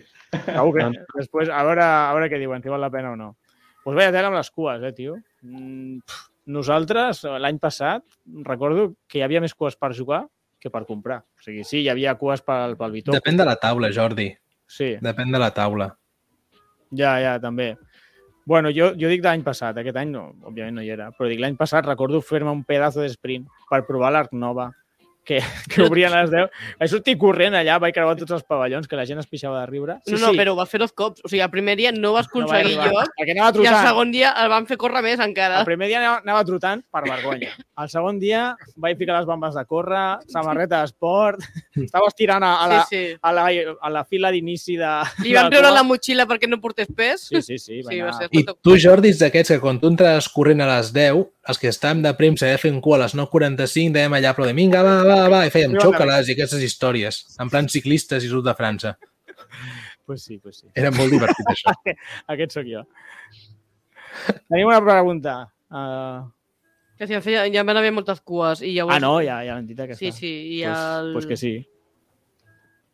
[0.46, 0.86] Segur que
[1.18, 3.32] després, a veure, a veure què diuen, si val la pena o no.
[3.34, 5.18] Doncs pues veia tela amb les cues, eh, tio.
[5.42, 8.04] Mm, pff, nosaltres, l'any passat,
[8.48, 10.24] recordo que hi havia més cues per jugar
[10.60, 11.22] que per comprar.
[11.38, 13.14] O sigui, sí, hi havia cues pel, pel Vitó.
[13.14, 14.32] Depèn de la taula, Jordi.
[14.68, 15.92] Sí, Depèn de la taula.
[16.92, 17.76] ja, ja, també.
[18.48, 21.42] Bueno, jo, jo dic l'any passat, aquest any no, òbviament no hi era, però dic
[21.44, 24.70] l'any passat recordo fer-me un pedazo de sprint per provar l'Arc Nova,
[25.28, 26.50] que, que obrien a les 10.
[26.80, 29.66] Vaig sortir corrent allà, vaig creuar tots els pavellons, que la gent es pixava de
[29.70, 30.00] riure.
[30.08, 31.22] no, no, però ho vas fer dos cops.
[31.26, 34.12] O sigui, el primer dia no vas No aconseguir lloc Perquè anava i el segon
[34.14, 35.62] dia el van fer córrer més encara.
[35.62, 37.52] El primer dia anava, anava trotant per vergonya.
[37.78, 38.48] El segon dia
[38.80, 41.44] vaig ficar les bambes de córrer, samarreta d'esport,
[41.88, 43.20] estava estirant a, a, la, Sí, sí.
[43.22, 43.48] a, la,
[43.82, 44.92] a la fila d'inici de...
[45.26, 47.28] Li van de treure la motxilla perquè no portés pes.
[47.32, 47.82] Sí, sí, sí.
[47.84, 50.70] Va Sí, va ser I tu, Jordi, ets d'aquests que quan tu entres corrent a
[50.76, 54.34] les 10, els que estàvem de premsa i fent cua a les 9.45, dèiem allà
[54.34, 58.32] aplaudint, vinga, va, va, va, i fèiem xocolats i aquestes històries, en plan ciclistes i
[58.32, 58.96] sud de França.
[60.08, 60.68] Pues sí, pues sí.
[60.76, 61.74] Era molt divertit, això.
[62.34, 62.86] Aquest sóc jo.
[64.48, 65.40] Tenim una pregunta.
[65.70, 66.26] Uh...
[66.98, 68.96] Que sí, feia, ja van haver moltes cues i llavors...
[68.96, 70.00] Ah, no, ja, ja l'han dit aquesta.
[70.02, 71.12] Sí, sí, i pues, el...
[71.14, 71.52] pues que sí.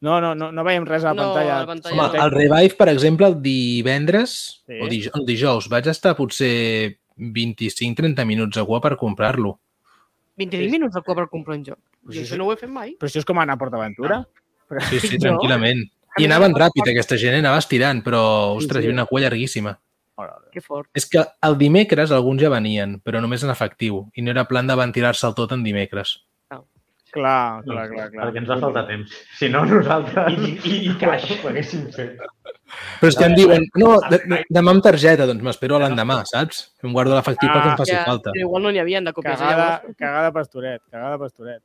[0.03, 1.53] No, no, no, no veiem res a la No, pantalla.
[1.55, 2.25] a la pantalla Home, no.
[2.25, 4.33] el Revive, per exemple, el divendres
[4.67, 4.81] Sí.
[4.81, 9.55] o dij el dijous, vaig estar potser 25-30 minuts a cua per comprar-lo.
[10.41, 11.80] 25 minuts de cua per comprar un joc.
[12.04, 12.96] Pues Jo sí, això no ho he fet mai.
[13.00, 14.24] Però això és com anar a PortAventura.
[14.69, 14.84] Però...
[14.89, 15.86] Sí, sí, tranquil·lament.
[16.22, 17.41] I anaven ràpid, aquesta gent, eh?
[17.41, 18.22] anava estirant, però,
[18.58, 18.86] ostres, sí.
[18.86, 19.78] hi havia una cua llarguíssima.
[20.54, 20.91] Que fort.
[20.93, 24.69] És que el dimecres alguns ja venien, però només en efectiu, i no era plan
[24.69, 26.19] de ventilar-se'l tot en dimecres.
[27.13, 28.08] Clar, clar, clar.
[28.10, 28.24] clar.
[28.26, 29.17] Perquè ens va faltar temps.
[29.38, 30.34] Si no, nosaltres...
[30.34, 31.28] I, i, i caix.
[31.36, 32.17] ho haguéssim fet.
[33.03, 36.61] Però és que em diuen, no, de, de, demà amb targeta, doncs m'espero l'endemà, saps?
[36.87, 38.31] Em guardo l'efectiu Ah, perquè em faci Ja, falta.
[38.31, 39.33] però igual no n'hi havia de còpies.
[39.35, 39.97] eh, Cagada, Llavors.
[39.99, 41.61] cagada pastoret, cagada pastoret.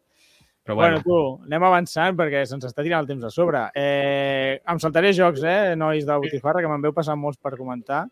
[0.67, 3.71] Però Bueno, bueno, tu, anem avançant perquè se'ns està tirant el temps a sobre.
[3.75, 8.03] Eh, em saltaré jocs, eh, nois de Botifarra, que me'n veu passar molts per comentar.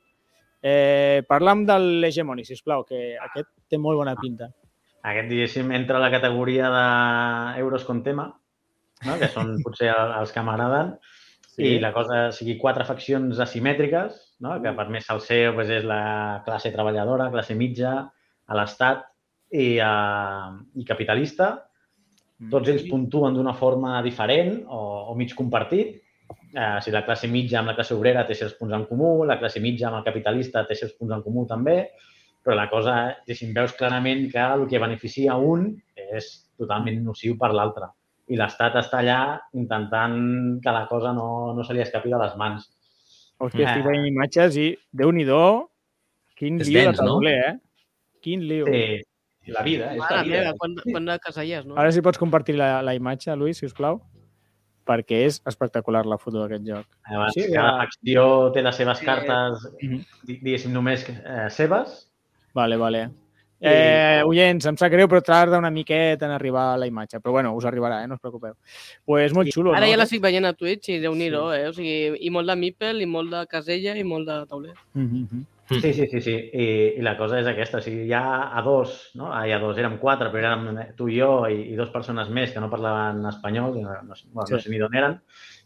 [0.62, 4.48] Eh, parla'm de l'Hegemony, sisplau, que aquest té molt bona pinta.
[5.02, 6.70] Aquest, diguéssim, entra a la categoria
[7.56, 8.30] d'euros con tema,
[9.04, 9.18] no?
[9.20, 10.94] que són potser el- els que m'agraden,
[11.56, 11.64] Sí.
[11.64, 14.58] i la cosa sigui quatre faccions asimètriques, no?
[14.60, 17.94] que per més salseo pues, és la classe treballadora, classe mitja,
[18.46, 19.06] a l'estat
[19.56, 21.54] i, uh, i capitalista.
[22.52, 25.96] Tots ells puntuen d'una forma diferent o, o mig compartit.
[26.56, 29.38] Eh, si la classe mitja amb la classe obrera té certs punts en comú, la
[29.40, 31.76] classe mitja amb el capitalista té certs punts en comú també,
[32.44, 36.28] però la cosa, diguéssim, veus clarament que el que beneficia un és
[36.60, 37.90] totalment nociu per l'altre.
[38.28, 39.18] I l'Estat està allà
[39.54, 40.16] intentant
[40.62, 42.64] que la cosa no, no se li escapi de les mans.
[43.38, 43.88] Hòstia, estic Ah.
[43.88, 45.68] veient imatges i, déu-n'hi-do,
[46.36, 47.12] quin És lío dens, de no?
[47.12, 47.54] tauler, eh?
[48.22, 48.66] Quin lío.
[48.66, 49.02] Sí,
[49.52, 50.38] La vida, és la Mare vida.
[50.40, 51.76] meva, quant, quant de caselles, no?
[51.78, 54.00] Ara si pots compartir la, la imatge, Lluís, si us plau,
[54.84, 56.86] perquè és espectacular la foto d'aquest joc.
[57.04, 57.60] Abans, Sí, sí, ja.
[57.62, 59.04] cada facció té les seves Sí.
[59.06, 62.08] cartes, di- diguéssim, només eh, seves.
[62.54, 63.10] Vale, vale.
[63.68, 67.20] Eh, oients, em sap greu, però tarda una miqueta en arribar a la imatge.
[67.20, 68.06] Però bueno, us arribarà, eh?
[68.06, 68.54] no us preocupeu.
[69.04, 69.90] pues molt xulo, Ara no?
[69.92, 71.68] ja la estic veient a Twitch i déu nhi eh?
[71.68, 74.74] O sigui, i molt de Mipel, i molt de casella, i molt de tauler.
[74.94, 75.44] Mhm, mhm.
[75.68, 76.30] Sí, sí, sí, sí.
[76.54, 76.66] I,
[76.98, 77.78] I la cosa és aquesta.
[77.78, 79.32] O sigui, ja a dos, no?
[79.34, 82.28] Ah, ja a dos, érem quatre, però érem tu i jo i, i dues persones
[82.30, 84.62] més que no parlaven espanyol, no, no, sé- bueno, no Sí.
[84.64, 85.16] sé ni d'on eren,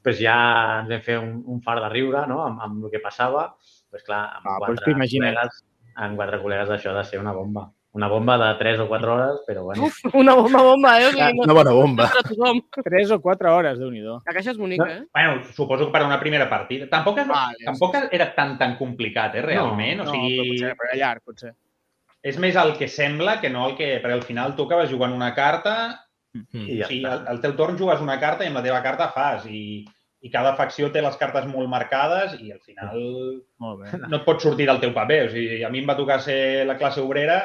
[0.03, 2.47] doncs ja ens vam fer un, un far de riure no?
[2.47, 3.55] amb, amb el que passava.
[3.93, 5.35] Doncs clar, amb Ah, quatre t'imagines.
[5.35, 5.61] col·legues,
[5.97, 7.71] amb quatre col·legues això ha de ser una bomba.
[7.93, 9.87] Una bomba de 3 o 4 hores, però bueno.
[9.89, 11.07] Uf, una bomba, bomba, eh?
[11.07, 12.07] O sigui, no, una bona bomba.
[12.07, 12.61] per a tothom.
[12.87, 15.01] Tres o quatre hores, déu nhi La caixa és bonica, eh?
[15.13, 16.87] Bueno, suposo que per a una primera partida.
[16.89, 20.05] Tampoc, és, Vale, tampoc era tan tan complicat, eh, realment.
[20.05, 21.55] No, o però sigui, potser, però era llarg, potser.
[22.23, 23.99] és més el que sembla que no el que...
[23.99, 26.67] Perquè al final tu acabes jugant una carta Mm.
[26.67, 28.83] I ja o sigui, al, al teu torn jugues una carta i amb la teva
[28.85, 29.47] carta fas.
[29.51, 29.83] I,
[30.21, 33.01] I cada facció té les cartes molt marcades i al final
[33.65, 34.01] Molt bé.
[34.07, 35.21] no et pots sortir del teu paper.
[35.27, 37.41] O sigui, a mi em va tocar ser la classe obrera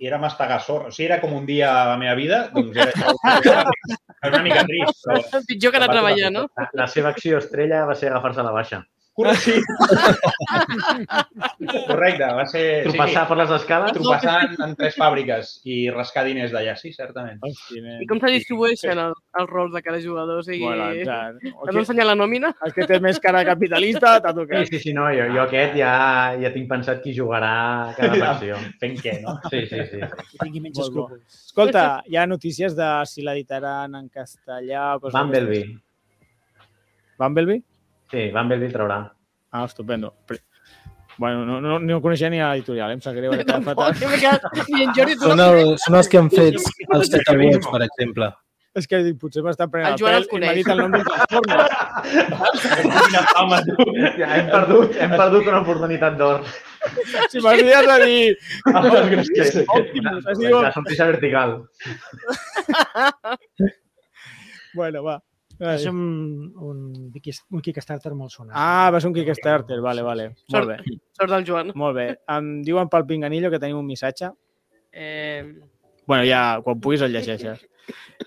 [0.00, 0.88] i era mastegar sorra.
[0.88, 2.92] O sigui, era com un dia a la meva vida, doncs era,
[4.24, 5.04] era una mica trist.
[5.04, 5.42] Però...
[5.48, 6.46] Pitjor que anar a treballar, no?
[6.56, 8.80] La, la seva acció estrella va ser agafar-se a la baixa.
[9.20, 9.60] Correcte, sí.
[11.90, 12.62] Correcte, va ser...
[12.86, 17.38] Tropassar per les escales, Tropassar en, en tres fàbriques i rascar diners d'allà, sí, certament.
[17.46, 17.80] Hosti.
[18.04, 20.40] I com se distribueixen el, els rols de cada jugador?
[20.40, 21.34] O sigui, Bueno, clar.
[21.66, 22.48] has d'ensenyar la nòmina?
[22.66, 24.62] El que té més cara capitalista t'ha Sí, tocat.
[24.72, 25.92] sí, sí, no, jo, jo aquest ja,
[26.40, 27.52] ja tinc pensat qui jugarà
[27.98, 28.52] cada facció.
[28.82, 29.36] Fent què, no?
[29.52, 29.98] Sí, sí, sí.
[30.00, 31.22] Que tingui menys escrúpols.
[31.50, 35.66] Escolta, hi ha notícies de si l'editaran en castellà o coses Bumblebee.
[37.20, 37.60] Bumblebee?
[38.10, 39.02] Sí, Bumblebee traurà.
[39.52, 40.14] Ah, estupendo.
[40.26, 40.42] Pre-
[41.20, 42.94] Bueno, no, no, no coneixia ni l'editorial, eh?
[42.96, 43.34] em sap greu.
[43.34, 44.08] ara que fa Tampoc, tant.
[44.08, 44.40] m'he quedat...
[44.72, 45.48] I en Jordi, tu Són, no...
[45.52, 48.28] el, són els que han fet els Teta Wars, per exemple.
[48.80, 51.04] És que dic, potser m'està prenent El el, pèl i m'ha dit el nom d'un
[51.10, 51.56] transforme.
[53.04, 53.76] Quina fama, tu.
[54.16, 56.44] Ja, hem perdut, hem perdut una oportunitat d'or.
[57.34, 58.20] Si m'has de dir...
[58.70, 59.56] Moltes gràcies.
[59.60, 60.52] Dit...
[60.54, 61.58] La sonrisa vertical.
[64.72, 65.20] Bueno, va.
[65.60, 65.98] És un,
[66.56, 66.78] un,
[67.12, 68.54] un Kickstarter molt sonat.
[68.56, 70.30] Ah, va ser un Kickstarter, vale, vale.
[70.32, 71.72] Molt Sort, bé, sort del Joan.
[71.76, 72.06] molt bé.
[72.32, 74.30] Em diuen pel Pinganillo que tenim un missatge.
[74.90, 75.44] Eh,
[76.06, 77.66] bueno, ja quan puguis el llegeixes.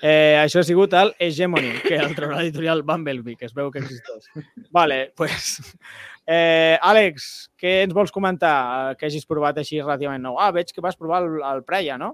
[0.03, 3.79] Eh, això ha sigut el Hegemony, que el traurà l'editorial Bumblebee, que es veu que
[3.79, 4.25] existeix.
[4.75, 5.53] Vale, pues...
[6.27, 7.27] Eh, Àlex,
[7.59, 8.51] què ens vols comentar
[8.91, 10.35] eh, que hagis provat així relativament nou?
[10.41, 12.13] Ah, veig que vas provar el, el Preia, no?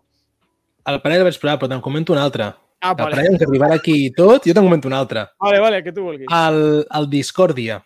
[0.89, 2.51] El parell el vaig provar, però te'n comento un altre.
[2.80, 3.12] Ah, vale.
[3.12, 5.26] parell ens arribarà aquí i tot, jo te'n comento un altre.
[5.44, 6.30] Vale, vale, que tu vulguis.
[6.32, 7.82] El, el Discordia.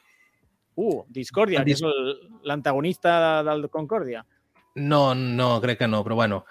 [0.76, 1.82] Uh, Discordia, El que és
[2.46, 4.24] l'antagonista del Concordia.
[4.76, 6.44] No, no, crec que no, però bueno.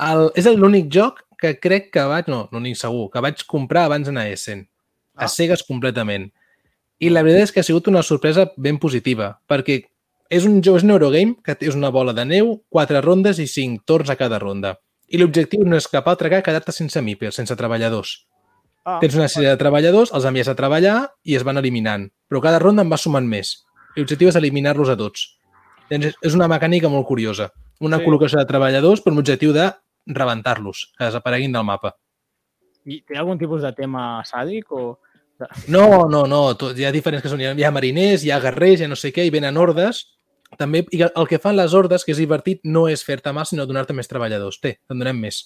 [0.00, 2.28] El, és l'únic joc que crec que vaig...
[2.32, 4.64] No, l'únic segur, que vaig comprar abans d'anar a Essen.
[5.14, 5.26] Ah.
[5.26, 6.30] A cegues completament.
[7.00, 9.80] I la veritat és que ha sigut una sorpresa ben positiva, perquè
[10.32, 13.48] és un joc, és un Eurogame que és una bola de neu, quatre rondes i
[13.50, 14.76] cinc torns a cada ronda.
[15.14, 18.16] I l'objectiu no és cap altre que quedar-te sense MIPER, sense treballadors.
[18.84, 22.08] Ah, Tens una sèrie de treballadors, els envies a treballar i es van eliminant.
[22.28, 23.54] Però cada ronda en va sumant més.
[23.96, 25.38] L'objectiu és eliminar-los a tots.
[25.88, 27.50] Llavors, és- una mecànica molt curiosa.
[27.80, 28.04] Una Sí.
[28.04, 29.70] col·locació de treballadors per l'objectiu de
[30.06, 31.94] rebentar-los, que desapareguin del mapa.
[32.86, 34.98] I té algun tipus de tema sàdic o...
[35.68, 36.54] No, no, no.
[36.56, 37.40] Tot, hi ha diferents que són.
[37.40, 40.13] Hi ha mariners, hi ha guerrers, hi ha no sé què, i venen hordes.
[40.58, 43.66] També, i el que fan les hordes, que és divertit, no és fer-te mal, sinó
[43.66, 44.60] donar-te més treballadors.
[44.62, 45.44] Té, te'n donem més.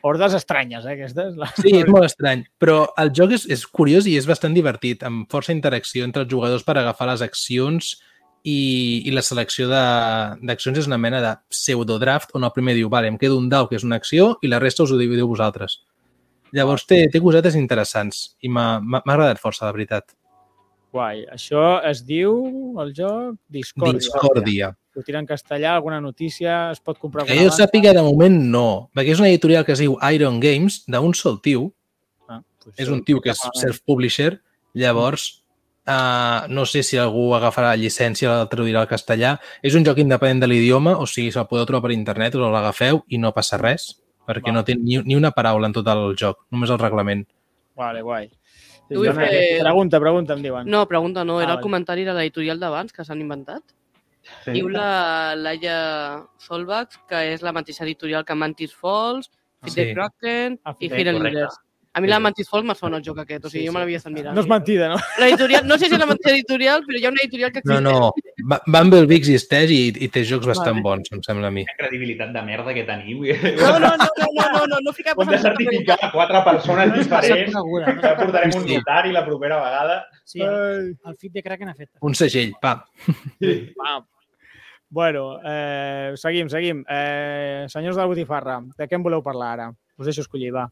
[0.00, 1.34] Hordes estranyes, eh, aquestes.
[1.36, 1.50] La...
[1.58, 5.28] Sí, és molt estrany, però el joc és, és curiós i és bastant divertit, amb
[5.32, 7.90] força interacció entre els jugadors per agafar les accions
[8.48, 12.88] i, i la selecció de- d'accions és una mena de pseudodraft on el primer diu,
[12.88, 15.28] vale, em quedo un dau que és una acció i la resta us ho dividiu
[15.28, 15.82] vosaltres.
[16.52, 20.16] Llavors té, té cosetes interessants i m'ha agradat força, de veritat.
[20.92, 21.24] Guai.
[21.32, 22.32] Això es diu,
[22.82, 23.98] el joc, Discordia.
[23.98, 24.72] Discordia.
[24.92, 29.14] Sortirà en castellà, alguna notícia, es pot comprar Que jo sàpiga, de moment no, perquè
[29.14, 31.70] és una editorial que es diu Iron Games, d'un sol tio,
[32.28, 34.34] Ah, pues és un tio que és self-publisher,
[34.76, 35.42] llavors
[35.86, 39.38] uh, no sé si algú agafarà la llicència la traduirà al castellà.
[39.62, 43.02] És un joc independent de l'idioma, o sigui, se'l podeu trobar per internet, us l'agafeu
[43.08, 43.94] i no passa res,
[44.28, 44.58] perquè Va.
[44.58, 47.26] no té ni, ni una paraula en tot el joc, només el reglament.
[47.78, 48.28] Vale, guai.
[49.00, 50.68] Sí, jo, fer- Pregunta, pregunta, em diuen.
[50.70, 51.62] no, pregunta no, Ah, era el vale.
[51.62, 53.62] comentari de l'editorial d'abans que s'han inventat.
[54.44, 54.52] Sí.
[54.52, 59.30] Diu la Laia Solbach, que és la mateixa editorial que Mantis Falls,
[59.64, 59.94] Fit the Sí.
[59.94, 61.22] Kraken Ah, i the- Hidden.
[61.22, 61.56] Leaders.
[61.94, 62.22] A mi Sí, la sí.
[62.22, 63.74] Mantis Falls me sona el joc aquest, o sigui, Sí, jo sí.
[63.76, 64.34] me l'havia estat mirant.
[64.34, 64.96] No és mentida, no?
[65.20, 67.74] L'editorial, no sé si és la mateixa editorial, però hi ha una editorial que No,
[67.76, 68.00] existeix.
[68.00, 70.82] no, Ba- Bumblebee existeix i, i té jocs bastant Vale.
[70.86, 71.66] bons, em sembla a mi.
[71.66, 73.20] Quina credibilitat de merda que teniu.
[73.60, 76.96] No, no, no, no, no, no, no, no fica Hem de certificar quatre persones No
[76.96, 77.52] diferents.
[78.00, 78.76] Ja portarem un Sí.
[78.78, 80.06] notari la propera vegada.
[80.24, 81.90] Sí, el, el fit de Kraken ha fet.
[82.00, 82.80] Un segell, pam.
[83.76, 84.06] Pam.
[84.88, 86.84] Bueno, eh, seguim, seguim.
[86.88, 89.68] Eh, senyors de la botifarra, de què en voleu parlar ara?
[89.96, 90.66] Us deixo escollir, va.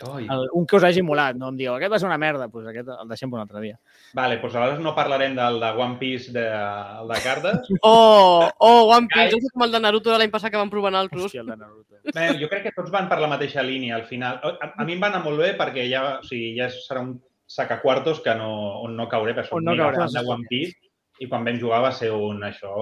[0.00, 2.68] El, un que us hagi molat, no em diu, aquest va ser una merda, doncs
[2.70, 3.76] aquest el deixem per un altre dia.
[4.16, 6.44] Vale, doncs aleshores no parlarem del de One Piece de,
[7.02, 7.68] el de cartes.
[7.82, 10.94] Oh, oh, One Piece, sé com el de Naruto de l'any passat que vam provar
[10.94, 11.26] nosaltres.
[11.28, 12.00] Hòstia, el de Naruto.
[12.16, 14.40] Bé, jo crec que tots van per la mateixa línia al final.
[14.40, 17.18] A, a mi em va anar molt bé perquè ja, o sigui, ja serà un
[17.50, 18.50] sacacuartos que no,
[18.86, 20.78] on no cauré, perquè soc On no fan de One Piece
[21.20, 22.72] i quan vam jugar va ser un això...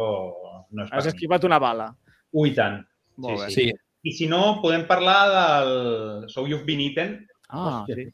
[0.70, 1.88] No és Has esquivat una bala.
[2.36, 2.82] Ui, tant.
[3.18, 3.50] Molt bé.
[3.50, 3.70] Sí,
[4.06, 7.16] I si no, podem parlar del So You've Been Eaten,
[7.48, 8.08] Ah, sí.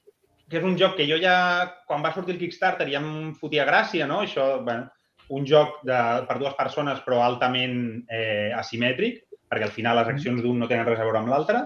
[0.49, 1.37] que és un joc que jo ja,
[1.89, 4.21] quan va sortir el Kickstarter, ja em fotia gràcia, no?
[4.23, 4.87] Això, bueno,
[5.35, 10.43] un joc de, per dues persones però altament eh, asimètric, perquè al final les accions
[10.43, 11.65] d'un no tenen res a veure amb l'altre,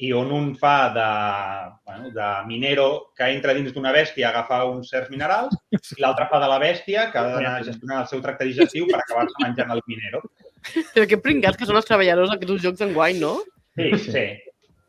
[0.00, 1.08] i on un fa de,
[1.84, 5.52] bueno, de minero que entra dins d'una bèstia a agafar uns certs minerals
[5.98, 9.02] i l'altre fa de la bèstia que ha d'anar gestionant el seu tracte digestiu per
[9.02, 10.22] acabar-se menjant el minero.
[10.94, 13.36] Però que pringats que són els treballadors d'aquests jocs d'enguany, no?
[13.78, 14.26] Sí, sí.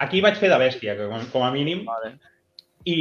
[0.01, 1.85] Aquí vaig fer de bèstia, que com, com a mínim.
[1.87, 2.15] Vale.
[2.89, 2.95] I,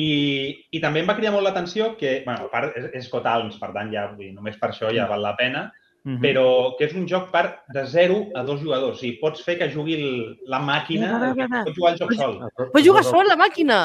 [0.76, 3.56] I també em va cridar molt l'atenció que, bueno, a part, és, és Scott Alms,
[3.60, 6.16] per tant, ja, vull dir, només per això ja val la pena, Mhm.
[6.22, 6.44] però
[6.78, 8.96] que és un joc per de 0 a 2 jugadors.
[8.96, 11.64] O sigui, pots fer que jugui el, la màquina, Va, va, va, va.
[11.66, 12.38] pots jugar el joc sol.
[12.56, 13.80] Però juga sol, la màquina!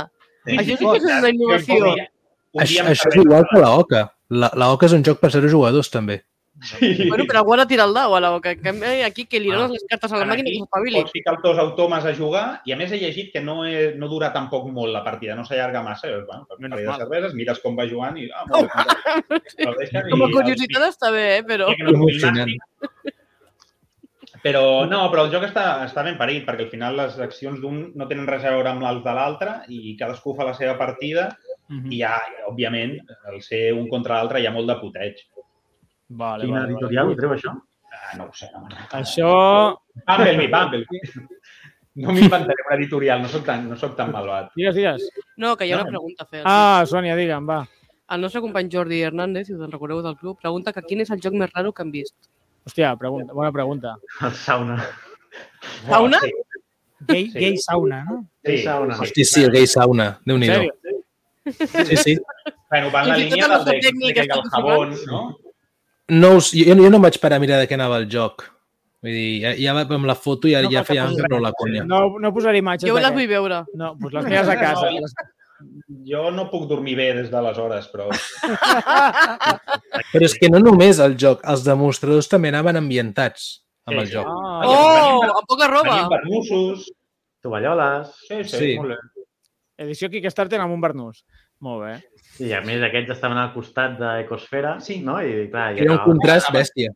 [0.45, 0.55] Sí.
[0.55, 1.89] Això sí que és una innovació.
[2.55, 4.03] Això, això és igual que la Oca.
[4.29, 6.21] La, la Oca és un joc per zero jugadors, també.
[6.63, 7.09] Sí.
[7.09, 8.51] Bueno, però algú ha de tirar el dau a la boca.
[8.51, 9.55] En canvi, aquí que li Ah.
[9.57, 11.01] dones les cartes a la màquina i s'espavili.
[11.01, 13.93] Pots ficar els dos automes a jugar i a més he llegit que no, he,
[13.97, 16.07] no dura tampoc molt la partida, no s'allarga massa.
[16.07, 16.99] Doncs, bueno, per Menys parell de mal.
[17.01, 18.29] cerveses, mires com va jugant i...
[18.33, 19.37] Ah, molt bé,
[19.67, 21.43] el deixen Com a i- curiositat està bé, eh?
[21.43, 21.67] però...
[21.75, 22.57] Sí.
[24.45, 27.91] Però no, però el joc està, està ben parit, perquè al final les accions d'un
[27.97, 31.31] no tenen res a veure amb les de l'altre i cadascú fa la seva partida
[31.67, 31.91] Mhm.
[31.91, 35.15] i ja, òbviament, al ser un contra l'altre hi ha molt de puteig.
[36.09, 37.17] Vale, Quina vale, editorial ho vale.
[37.17, 37.53] treu, això?
[37.91, 38.67] Ah, no ho sé, no.
[38.99, 41.25] Això, Bumblebee, Bumblebee.
[41.95, 44.49] No m'inventaré un editorial, no soc tan, no soc tan malvat.
[44.55, 45.05] Digues, digues.
[45.37, 45.83] No, que hi ha No.
[45.83, 46.41] una pregunta a fer.
[46.45, 47.61] Ah, Sònia, digue'm, va.
[48.11, 51.09] El nostre company Jordi Hernández, si us en recordeu del club, pregunta que quin és
[51.09, 52.13] el joc més raro que han vist.
[52.65, 53.95] Hòstia, pregunta, bona pregunta.
[54.21, 54.77] El sauna.
[55.87, 56.19] Sauna?
[56.19, 56.31] Sí,
[57.07, 57.39] Gay, Sí.
[57.39, 58.27] gay sauna, no?
[58.43, 58.57] sí.
[58.59, 58.95] sauna.
[58.99, 60.19] Hosti, sí, el gay sauna.
[60.25, 60.73] déu En nhi sèrio?
[61.85, 62.17] Sí, sí.
[62.69, 64.35] Bueno, va en la Fins i tot línia el del nostre de, tècnic de està
[64.35, 65.37] el jabón, no?
[66.09, 68.45] No, us, jo, jo no em vaig parar a mirar de què anava el joc.
[69.05, 71.83] Vull dir, ja, ja amb la foto i ja, No ja feia prou la conya.
[71.85, 73.63] No, no posaré imatges Jo les vull veure.
[73.77, 74.89] No, doncs les meves a casa.
[74.89, 75.05] No.
[75.05, 75.13] Les...
[76.09, 78.09] Jo no puc dormir bé des d'aleshores, però...
[80.11, 83.47] Però és que no només el joc, els demostradors també anaven ambientats
[83.85, 84.17] amb el sí.
[84.17, 84.27] joc.
[84.29, 85.91] Ah, Oh, amb poca roba.
[85.93, 86.89] Tenim barnussos...
[87.45, 88.09] Tovalloles.
[88.25, 88.69] Sí, sí, Sí.
[88.81, 89.25] molt bé.
[89.85, 91.21] edició Kickstarter amb un barnús.
[91.61, 91.91] Molt bé.
[92.39, 94.99] I a més aquests estaven al costat d'Ecosfera, Sí.
[95.01, 95.21] no?
[95.21, 96.91] I clar, i Era un contrast bèstia.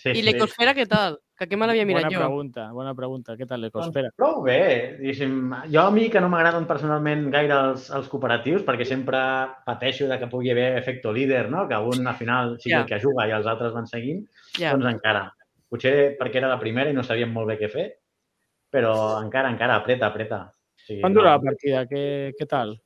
[0.00, 1.18] Sí, I l'ecosfera què tal?
[1.36, 2.20] Que què me l'havia mirat Bona jo?
[2.20, 3.34] pregunta, bona pregunta.
[3.36, 4.08] Què tal l'ecosfera?
[4.08, 4.96] Doncs prou bé.
[4.98, 5.34] Diguéssim,
[5.72, 9.18] jo a mi que no m'agraden personalment gaire els, els cooperatius perquè sempre
[9.66, 11.66] pateixo de que pugui haver efecte líder, no?
[11.68, 12.80] que un al final sigui Ja.
[12.80, 14.24] el que juga i els altres van seguint,
[14.58, 14.72] Ja.
[14.72, 15.30] doncs encara.
[15.68, 17.98] Potser perquè era la primera i no sabíem molt bé què fer,
[18.72, 20.40] però encara, encara, apreta, apreta.
[20.52, 21.84] O sigui, Quan dura la partida?
[21.86, 22.80] Què, què tal?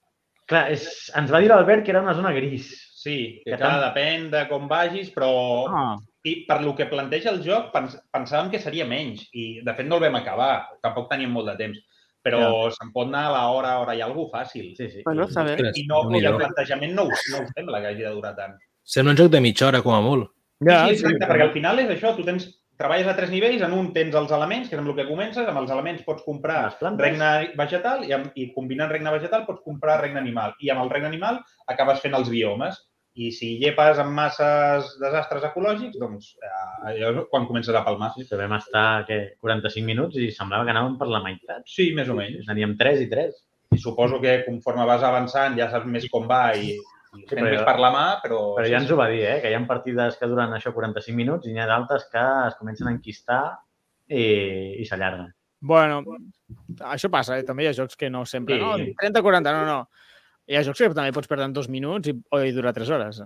[0.47, 2.73] Clar, és, ens va dir l'Albert que era una zona gris.
[3.05, 5.31] Sí, que Que clar, tant- depèn de com vagis, però
[5.69, 9.75] Ah, i per lo que planteja el joc pens pensàvem que seria menys i de
[9.77, 11.79] fet no el vam acabar, tampoc teníem molt de temps,
[12.25, 14.71] però se'n pot anar a l'hora, hora i alguna fàcil.
[14.77, 15.03] Sí, sí.
[15.05, 15.25] Bueno.
[15.25, 16.31] Ostres, I, no, i Déu-n'hi-do.
[16.33, 18.57] el plantejament no, no us sembla que hagi de durar tant.
[18.83, 20.31] Sembla un joc de mitja hora, com a molt.
[20.65, 22.49] ja, sí, exacte, perquè al final és això, tu tens,
[22.81, 25.47] treballes a tres nivells, en un tens els elements, que és amb el que comences,
[25.47, 26.63] amb els elements pots comprar
[26.99, 30.57] regne vegetal i, amb, i combinant regne vegetal pots comprar regne animal.
[30.61, 32.81] I amb el regne animal acabes fent els biomes.
[33.15, 36.49] I si llepes amb masses desastres ecològics, doncs eh,
[36.91, 38.11] allò és quan comences a palmar.
[38.17, 41.63] Sí, que vam estar què, 45 minuts i semblava que anàvem per la meitat.
[41.71, 42.49] Sí, més o menys.
[42.49, 43.39] Teníem 3 i 3.
[43.75, 46.75] I suposo que conforme vas avançant ja saps més com va i,
[47.15, 48.41] Sí, però- més per la mà, però...
[48.59, 49.39] Però ja ens ho va dir, eh?
[49.43, 52.59] que hi ha partides que duren això 45 minuts i n'hi ha d'altres que es
[52.61, 53.43] comencen a enquistar
[54.09, 54.25] i,
[54.83, 55.31] i s'allarguen.
[55.65, 56.03] Bueno,
[56.93, 57.45] això passa, eh?
[57.49, 58.59] també hi ha jocs que no sempre...
[58.59, 58.61] Sí.
[58.61, 59.79] No, 30-40, no, no.
[60.45, 62.91] Hi ha jocs que també pots perdre en dos minuts i, o i dura tres
[62.93, 63.23] hores.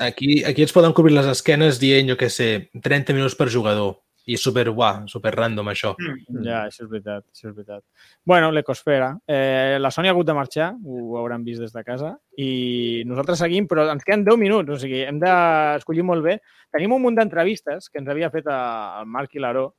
[0.00, 3.98] Aquí, aquí ens poden cobrir les esquenes dient, jo què sé, 30 minuts per jugador.
[4.30, 5.90] I és super guà, super random, això.
[5.98, 6.44] Mm.
[6.46, 7.82] Ja, això és veritat, això és veritat.
[8.24, 9.10] Bueno, l'ecosfera.
[9.26, 13.42] Eh, la Sònia ha hagut de marxar, ho hauran vist des de casa, i nosaltres
[13.42, 16.38] seguim, però ens queden 10 minuts, o sigui, hem d'escollir molt bé.
[16.70, 19.74] Tenim un munt d'entrevistes que ens havia fet a- el Marc i l'Aró,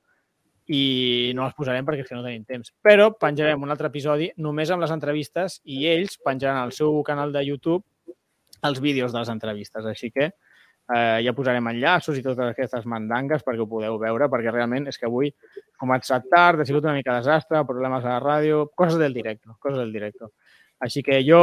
[0.71, 2.73] i no les posarem perquè és que no tenim temps.
[2.83, 7.33] Però penjarem un altre episodi només amb les entrevistes i ells penjaran al seu canal
[7.33, 7.83] de YouTube
[8.63, 9.85] els vídeos de les entrevistes.
[9.85, 10.29] Així que
[10.95, 14.99] eh, ja posarem enllaços i totes aquestes mandangues perquè ho podeu veure, perquè realment és
[14.99, 18.99] que avui ha començat tard, ha sigut una mica desastre, problemes a la ràdio, coses
[19.01, 20.31] del directe, coses del directe.
[20.81, 21.41] Així que jo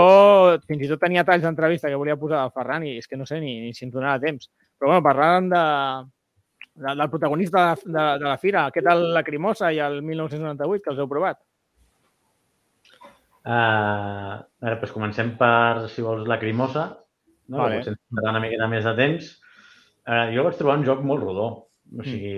[0.66, 3.26] fins i tot tenia talls d'entrevista que volia posar del Ferran i és que no
[3.26, 4.50] sé ni, ni si ens donarà temps.
[4.78, 5.62] Però bueno, parlàvem de,
[6.74, 10.82] de, del protagonista de, de, de la fira, què tal la Crimosa i el 1998,
[10.82, 11.38] que els heu provat?
[13.48, 16.88] Uh, a veure, doncs comencem per, si vols, la Crimosa,
[17.48, 17.62] no?
[17.62, 17.78] Vale.
[17.78, 19.32] que potser ens prendrà una miqueta més de temps.
[20.08, 21.48] Uh, jo vaig trobar un joc molt rodó.
[21.88, 22.32] O sigui,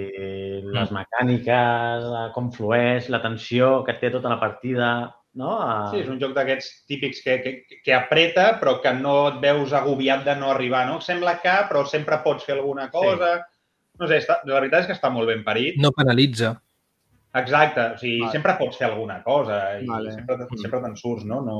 [0.70, 4.90] les mecàniques, eh, com flueix, la tensió que té tota la partida,
[5.34, 5.50] no?
[5.56, 9.40] Uh, Sí, és un joc d'aquests típics que, que, que apreta, però que no et
[9.42, 11.00] veus agobiat de no arribar, no?
[11.02, 13.40] Sembla que, però sempre pots fer alguna cosa.
[13.98, 15.80] No sé, està, la veritat és que està molt ben parit.
[15.82, 16.54] No penalitza.
[17.40, 18.34] Exacte, o sigui, Vale.
[18.34, 20.14] sempre pots fer alguna cosa i Vale.
[20.14, 21.42] sempre, sempre te'n surts, no?
[21.46, 21.58] no?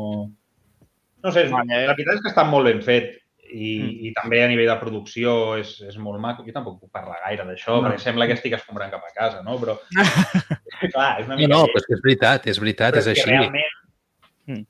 [1.23, 1.85] No sé, és, Vale.
[1.87, 3.20] la veritat és que està molt ben fet
[3.53, 3.91] i, Mm.
[4.07, 6.45] i també a nivell de producció és, és molt maco.
[6.47, 7.83] Jo tampoc puc parlar gaire d'això, No.
[7.83, 7.89] no.
[7.89, 9.59] perquè sembla que estic escombrant cap a casa, no?
[9.61, 9.77] Però,
[10.95, 11.49] clar, és una No, mica...
[11.55, 13.31] no, lleig, però és que és veritat, és veritat, però és que així.
[13.31, 14.67] realment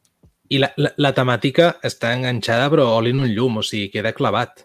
[0.50, 4.10] I la, la, la temàtica està enganxada, però oli en un llum, o sigui, queda
[4.12, 4.64] clavat.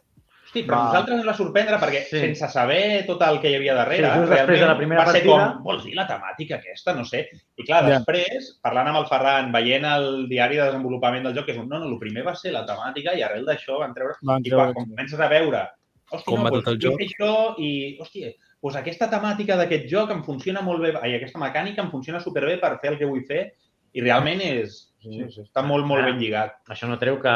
[0.55, 0.81] Hosti, però Va.
[0.83, 2.15] a nosaltres ens va sorprendre perquè Sí.
[2.15, 2.19] sí.
[2.21, 5.21] sense saber tot el que hi havia darrere, Sí, després de la primera va ser
[5.23, 6.93] partida- com, vols dir la temàtica aquesta?
[6.95, 7.29] No sé.
[7.57, 7.99] I clar, Ja.
[7.99, 11.67] després, parlant amb el Ferran, veient el diari de desenvolupament del joc, que és un,
[11.67, 14.15] no, no, el primer va ser la temàtica i arrel d'això van treure...
[14.21, 15.67] Van I quan, quan comences a veure,
[16.11, 16.99] hosti, Com no, va doncs, tot el joc.
[17.01, 18.31] això i, hòstia,
[18.61, 22.57] doncs aquesta temàtica d'aquest joc em funciona molt bé, i aquesta mecànica em funciona superbé
[22.59, 23.53] per fer el que vull fer
[23.93, 26.05] i realment és, sí, sí, està molt, molt Ah.
[26.05, 26.53] ben lligat.
[26.69, 27.29] Això no treu que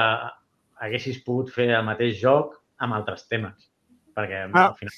[0.82, 3.70] haguessis pogut fer el mateix joc amb altres temes.
[4.16, 4.68] Perquè Ah.
[4.70, 4.96] al final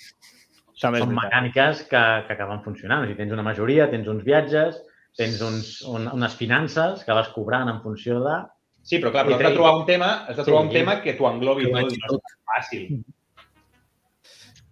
[0.82, 3.04] També són mecàniques que, que acaben funcionant.
[3.04, 4.80] O sigui, tens una majoria, tens uns viatges,
[5.18, 8.38] tens uns, un, unes finances que vas cobrant en funció de...
[8.82, 10.68] Sí, però clar, però has de trobar un tema, has de trobar Sí.
[10.68, 13.04] un tema que t'ho englobi Que tot no és fàcil.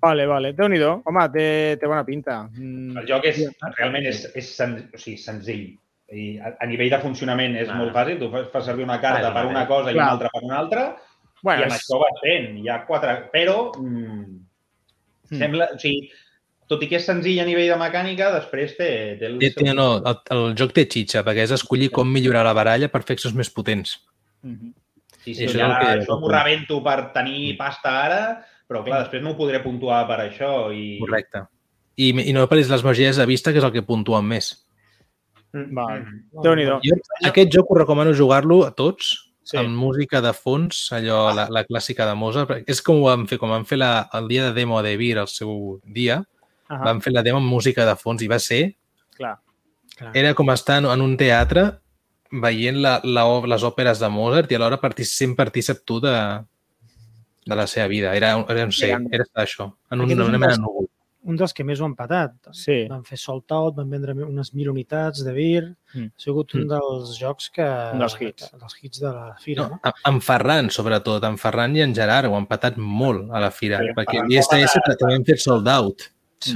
[0.02, 0.54] Vale, vale.
[0.56, 1.02] Déu-n'hi-do.
[1.06, 1.46] Home, té,
[1.80, 2.40] té bona pinta.
[2.56, 2.98] Mm.
[3.02, 3.42] El joc és,
[3.78, 5.66] realment és, és sen, o sigui, senzill.
[6.10, 7.76] I a, a nivell de funcionament és Ah.
[7.78, 8.18] molt fàcil.
[8.18, 10.58] Tu fas, fas servir una carta Ah, per una cosa i una altra per una
[10.58, 10.86] altra
[11.40, 11.80] i Bueno, amb és...
[11.82, 12.58] això vas fent.
[12.60, 13.18] Hi ha quatre...
[13.34, 14.26] Però, mm,
[15.30, 15.38] Mm.
[15.38, 15.68] sembla...
[15.76, 16.10] O sigui,
[16.70, 18.88] tot i que és senzill a nivell de mecànica, després té...
[19.20, 22.54] té el Té, no, el, el joc té xitxa, perquè és escollir com millorar la
[22.58, 23.96] baralla per fer accessos més potents.
[24.42, 24.74] Mhm.
[25.20, 28.20] Sí, sí, Això ara, que- això m'ho rebento per tenir pasta ara,
[28.70, 30.72] però clar, després no ho podré puntuar per això.
[30.74, 30.98] I...
[31.02, 31.44] Correcte.
[32.00, 34.54] I, i no perdis les magies de vista, que és el que puntuen més.
[35.54, 35.74] Mm.
[35.76, 36.00] Val.
[36.06, 36.22] Mm.
[36.46, 36.80] Déu-n'hi-do.
[36.86, 39.14] Jo, aquest joc us recomano jugar-lo a tots,
[39.50, 39.58] Sí.
[39.58, 42.60] amb música de fons, allò, la, la clàssica de Mozart.
[42.70, 45.16] És com ho vam fer, com vam fer la, el dia de demo de Vir,
[45.18, 46.20] el seu dia,
[46.70, 48.76] Ah, vam fer la demo amb música de fons i va ser...
[49.18, 49.40] clar.
[49.98, 50.12] Clar.
[50.16, 51.64] Era com estar en, en un teatre
[52.44, 56.14] veient la, la, les òperes de Mozart i alhora partic sent partícip tu de,
[57.50, 58.14] de la seva vida.
[58.16, 60.88] Era, era no sé, era això, en un, una un mena de núvol.
[61.28, 62.32] Un dels que més ho han patat.
[62.56, 62.86] Sí.
[62.88, 65.64] Van fer sold out, van vendre unes mil unitats de Vir.
[65.94, 66.06] Mm.
[66.16, 66.70] Ha sigut un Mm.
[66.70, 67.66] dels jocs que...
[67.94, 68.50] Un dels hits.
[68.50, 69.94] Que, dels hits de la fira, No, no?
[70.06, 73.80] en- Ferran, sobretot, en Ferran i en Gerard ho han patat molt a la fira,
[73.80, 76.02] Sí, sí, perquè l'ISS també han fet sold out.
[76.40, 76.54] Sí.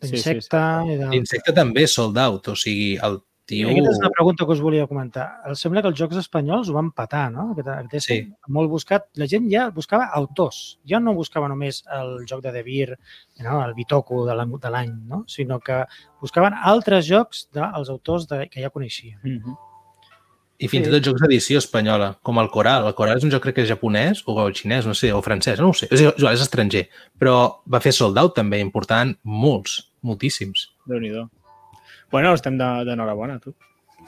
[0.00, 1.10] Sí, sí, Insecte i d'altres.
[1.10, 3.70] L'insecte també sold out, o sigui, el tio...
[3.72, 5.24] Aquesta és una pregunta que us volia comentar.
[5.48, 7.48] Em sembla que els jocs espanyols ho van patar, no?
[7.54, 8.18] Aquest, aquest Sí.
[8.54, 9.06] molt buscat.
[9.16, 10.78] La gent ja buscava autors.
[10.88, 12.98] Ja no buscava només el joc de De Beer,
[13.40, 13.62] no?
[13.64, 15.24] el Bitoku de l'any, no?
[15.26, 15.84] sinó que
[16.20, 19.18] buscaven altres jocs dels autors de, que ja coneixien.
[19.24, 19.56] Mhm.
[20.60, 20.90] I fins Sí.
[20.90, 22.84] i tot jocs d'edició espanyola, com el Coral.
[22.88, 25.60] El Coral és un joc crec que és japonès o xinès, no sé, o francès,
[25.62, 25.86] no ho sé.
[25.88, 26.88] És, igual, és estranger.
[27.16, 30.68] Però va fer sold out també, important molts, moltíssims.
[30.90, 31.28] Déu-n'hi-do.
[32.10, 33.54] Bueno, estem de- d'enhorabona, tu.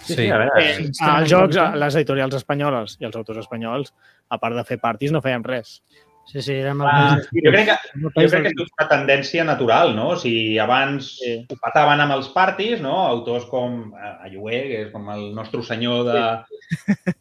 [0.00, 0.86] Sí, sí, a veure, Eh,
[1.18, 3.92] els jocs, les editorials espanyoles i els autors espanyols,
[4.30, 5.82] a part de fer parties, no feien res.
[6.30, 9.44] Sí, sí, érem el Ah, país, jo crec que, jo crec que és una tendència
[9.44, 10.10] natural, no?
[10.10, 11.46] O sigui, abans Sí.
[11.50, 12.94] ho pataven amb els partis, no?
[13.08, 16.44] Autors com eh, Ayué, que és com el nostre senyor de...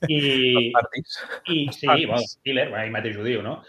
[0.08, 1.18] I, Partis.
[1.48, 3.64] i sí, bueno, Hitler, bueno, ell mateix ho diu, no?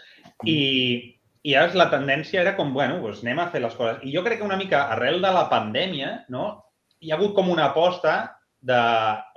[0.45, 3.97] I, i llavors la tendència era com, bueno, doncs anem a fer les coses.
[4.03, 6.63] I jo crec que una mica arrel de la pandèmia, no?
[7.01, 8.15] Hi ha hagut com una aposta
[8.61, 8.77] de...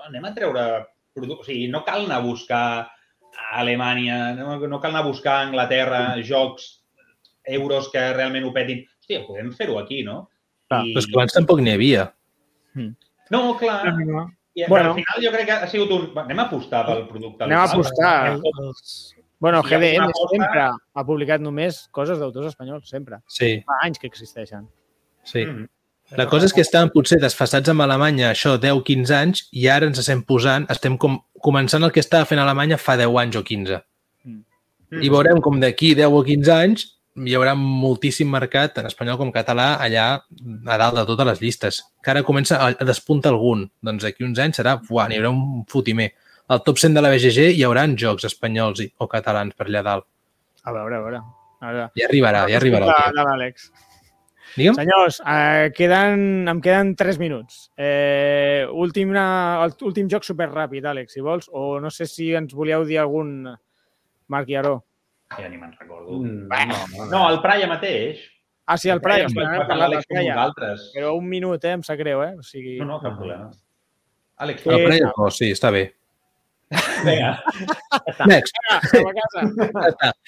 [0.09, 0.65] Anem a treure
[1.17, 1.47] productes...
[1.47, 5.39] O sigui, no cal anar a buscar a Alemanya, no, no cal anar a buscar
[5.39, 6.69] a Anglaterra jocs
[7.45, 8.85] euros que realment ho petin.
[9.01, 10.27] Hòstia, podem fer-ho aquí, no?
[10.69, 12.07] Clar, Però és que abans tampoc n'hi havia.
[13.33, 13.81] No, clar.
[13.91, 14.23] No, no,
[14.55, 14.93] I Bueno.
[14.93, 16.05] al final jo crec que ha sigut un...
[16.23, 17.43] Anem a apostar pel producte.
[17.49, 18.37] Anem a apostar.
[19.43, 20.62] Bueno, Si GDM cosa- sempre
[20.95, 23.19] ha publicat només coses d'autors espanyols, sempre.
[23.27, 24.69] Sí, Fa anys que existeixen.
[25.25, 25.43] sí.
[25.45, 25.67] Mm.
[26.19, 29.99] La cosa és que estàvem potser desfassats amb Alemanya això 10-15 anys i ara ens
[30.03, 33.81] estem posant, estem com, començant el que estava fent Alemanya fa 10 anys o 15.
[34.29, 34.43] Mm.
[35.03, 39.31] I veurem com d'aquí 10 o 15 anys hi haurà moltíssim mercat, tant espanyol com
[39.35, 41.81] català, allà a dalt de totes les llistes.
[42.03, 43.69] Que ara comença a a despuntar algun.
[43.87, 46.11] Doncs d'aquí uns anys serà, uah, n'hi haurà un fotimer.
[46.51, 49.85] Al top 100 de la BGG hi haurà jocs espanyols i, o catalans per allà
[49.87, 50.07] dalt.
[50.65, 51.23] A veure, a veure.
[51.61, 51.87] A veure.
[52.01, 52.99] Ja arribarà, ja arribarà.
[53.15, 53.71] l'Àlex.
[54.57, 54.75] Digue'm?
[54.79, 57.71] Senyors, eh, queden, em queden 3 minuts.
[57.77, 62.85] Eh, últim, el últim joc superràpid, Àlex, si vols, o no sé si ens volíeu
[62.87, 63.49] dir algun
[64.29, 64.77] Marc i Aró.
[65.35, 66.21] Ja ni me'n recordo.
[66.21, 66.65] Mm, Va.
[66.71, 68.21] no, no, No, el Praia mateix.
[68.67, 69.27] Ah, sí, el Praia.
[69.29, 70.35] Praia, del l'Àlex com Praia.
[70.37, 70.87] vosaltres.
[70.95, 71.73] Però un minut, eh?
[71.77, 72.35] Em sap greu, eh?
[72.39, 72.79] O sigui...
[72.79, 73.51] No, no, cap problema.
[74.39, 74.71] Àlex, Sí.
[74.71, 75.83] El Praia, oh, sí, està bé.
[77.05, 77.35] vinga.
[78.31, 78.55] Next.
[78.93, 80.13] Som a casa.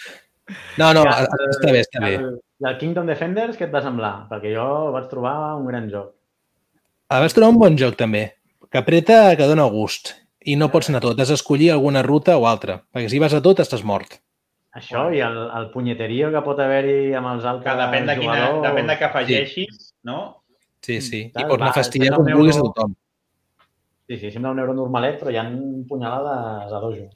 [0.79, 2.13] No, no, Ja, està bé, està bé.
[2.57, 4.27] El, I el Kingdom Defenders, què et va semblar?
[4.31, 6.13] Perquè jo vaig trobar un gran joc.
[7.09, 8.33] Ah, vas trobar un bon joc, també,
[8.71, 10.15] que apreta, que dona gust.
[10.47, 13.35] I no pots anar a tot, has d'escollir alguna ruta o altra, perquè si vas
[13.35, 14.21] a tot estàs mort.
[14.77, 18.35] Això i el, el punyeterio que pot haver-hi amb els altres Que depèn de, quina,
[18.37, 18.63] jugadors.
[18.69, 20.19] depèn de què afegeixis, no?
[20.85, 21.23] Sí, sí.
[21.33, 22.95] I pots anar fastidiar com un vulguis a tothom.
[24.07, 25.47] Sí, sí, sembla un euro normalet, però hi ha
[25.89, 27.09] punyalades a dojo.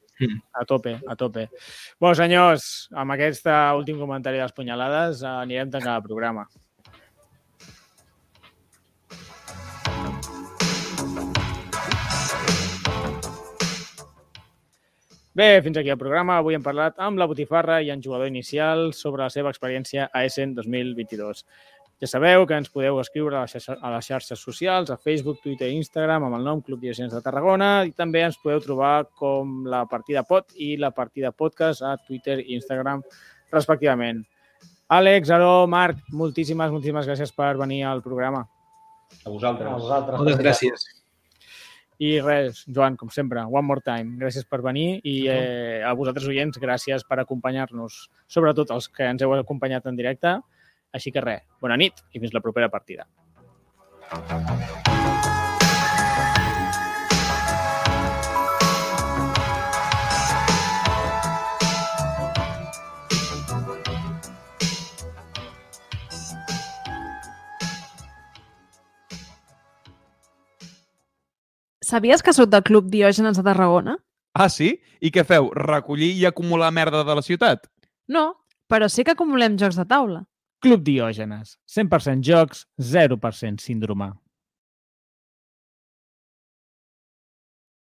[0.52, 1.46] A tope, a tope.
[1.98, 3.46] Bueno, senyors, amb aquest
[3.76, 6.48] últim comentari de les punyalades eh, anirem tancant el programa.
[15.40, 16.36] Bé, fins aquí el programa.
[16.40, 20.24] Avui hem parlat amb la Botifarra i en jugador inicial sobre la seva experiència a
[20.26, 21.44] Essen 2022.
[22.00, 25.42] Ja sabeu que ens podeu escriure a les, xarxes, a les xarxes socials, a Facebook,
[25.44, 28.94] Twitter i Instagram, amb el nom Club Diocesans de Tarragona, i també ens podeu trobar
[29.20, 33.02] com la partida pot i la partida podcast a Twitter i Instagram,
[33.52, 34.22] respectivament.
[34.90, 38.46] Àlex, Aró, Marc, moltíssimes, moltíssimes gràcies per venir al programa.
[39.20, 39.68] A vosaltres.
[39.68, 40.22] A vosaltres.
[40.22, 40.86] Moltes gràcies.
[42.00, 44.16] I res, Joan, com sempre, one more time.
[44.22, 49.20] Gràcies per venir i eh, a vosaltres, oients, gràcies per acompanyar-nos, sobretot els que ens
[49.20, 50.32] heu acompanyat en directe.
[50.92, 53.06] Així que res, bona nit i fins la propera partida.
[71.90, 73.96] Sabies que sóc del Club Diògenes de Tarragona?
[74.34, 74.76] Ah, sí?
[75.02, 75.48] I què feu?
[75.54, 77.64] Recollir i acumular merda de la ciutat?
[78.06, 78.26] No,
[78.70, 80.20] però sí que acumulem jocs de taula.
[80.60, 81.54] Club Diògenes.
[81.72, 84.10] 100% jocs, 0% síndrome.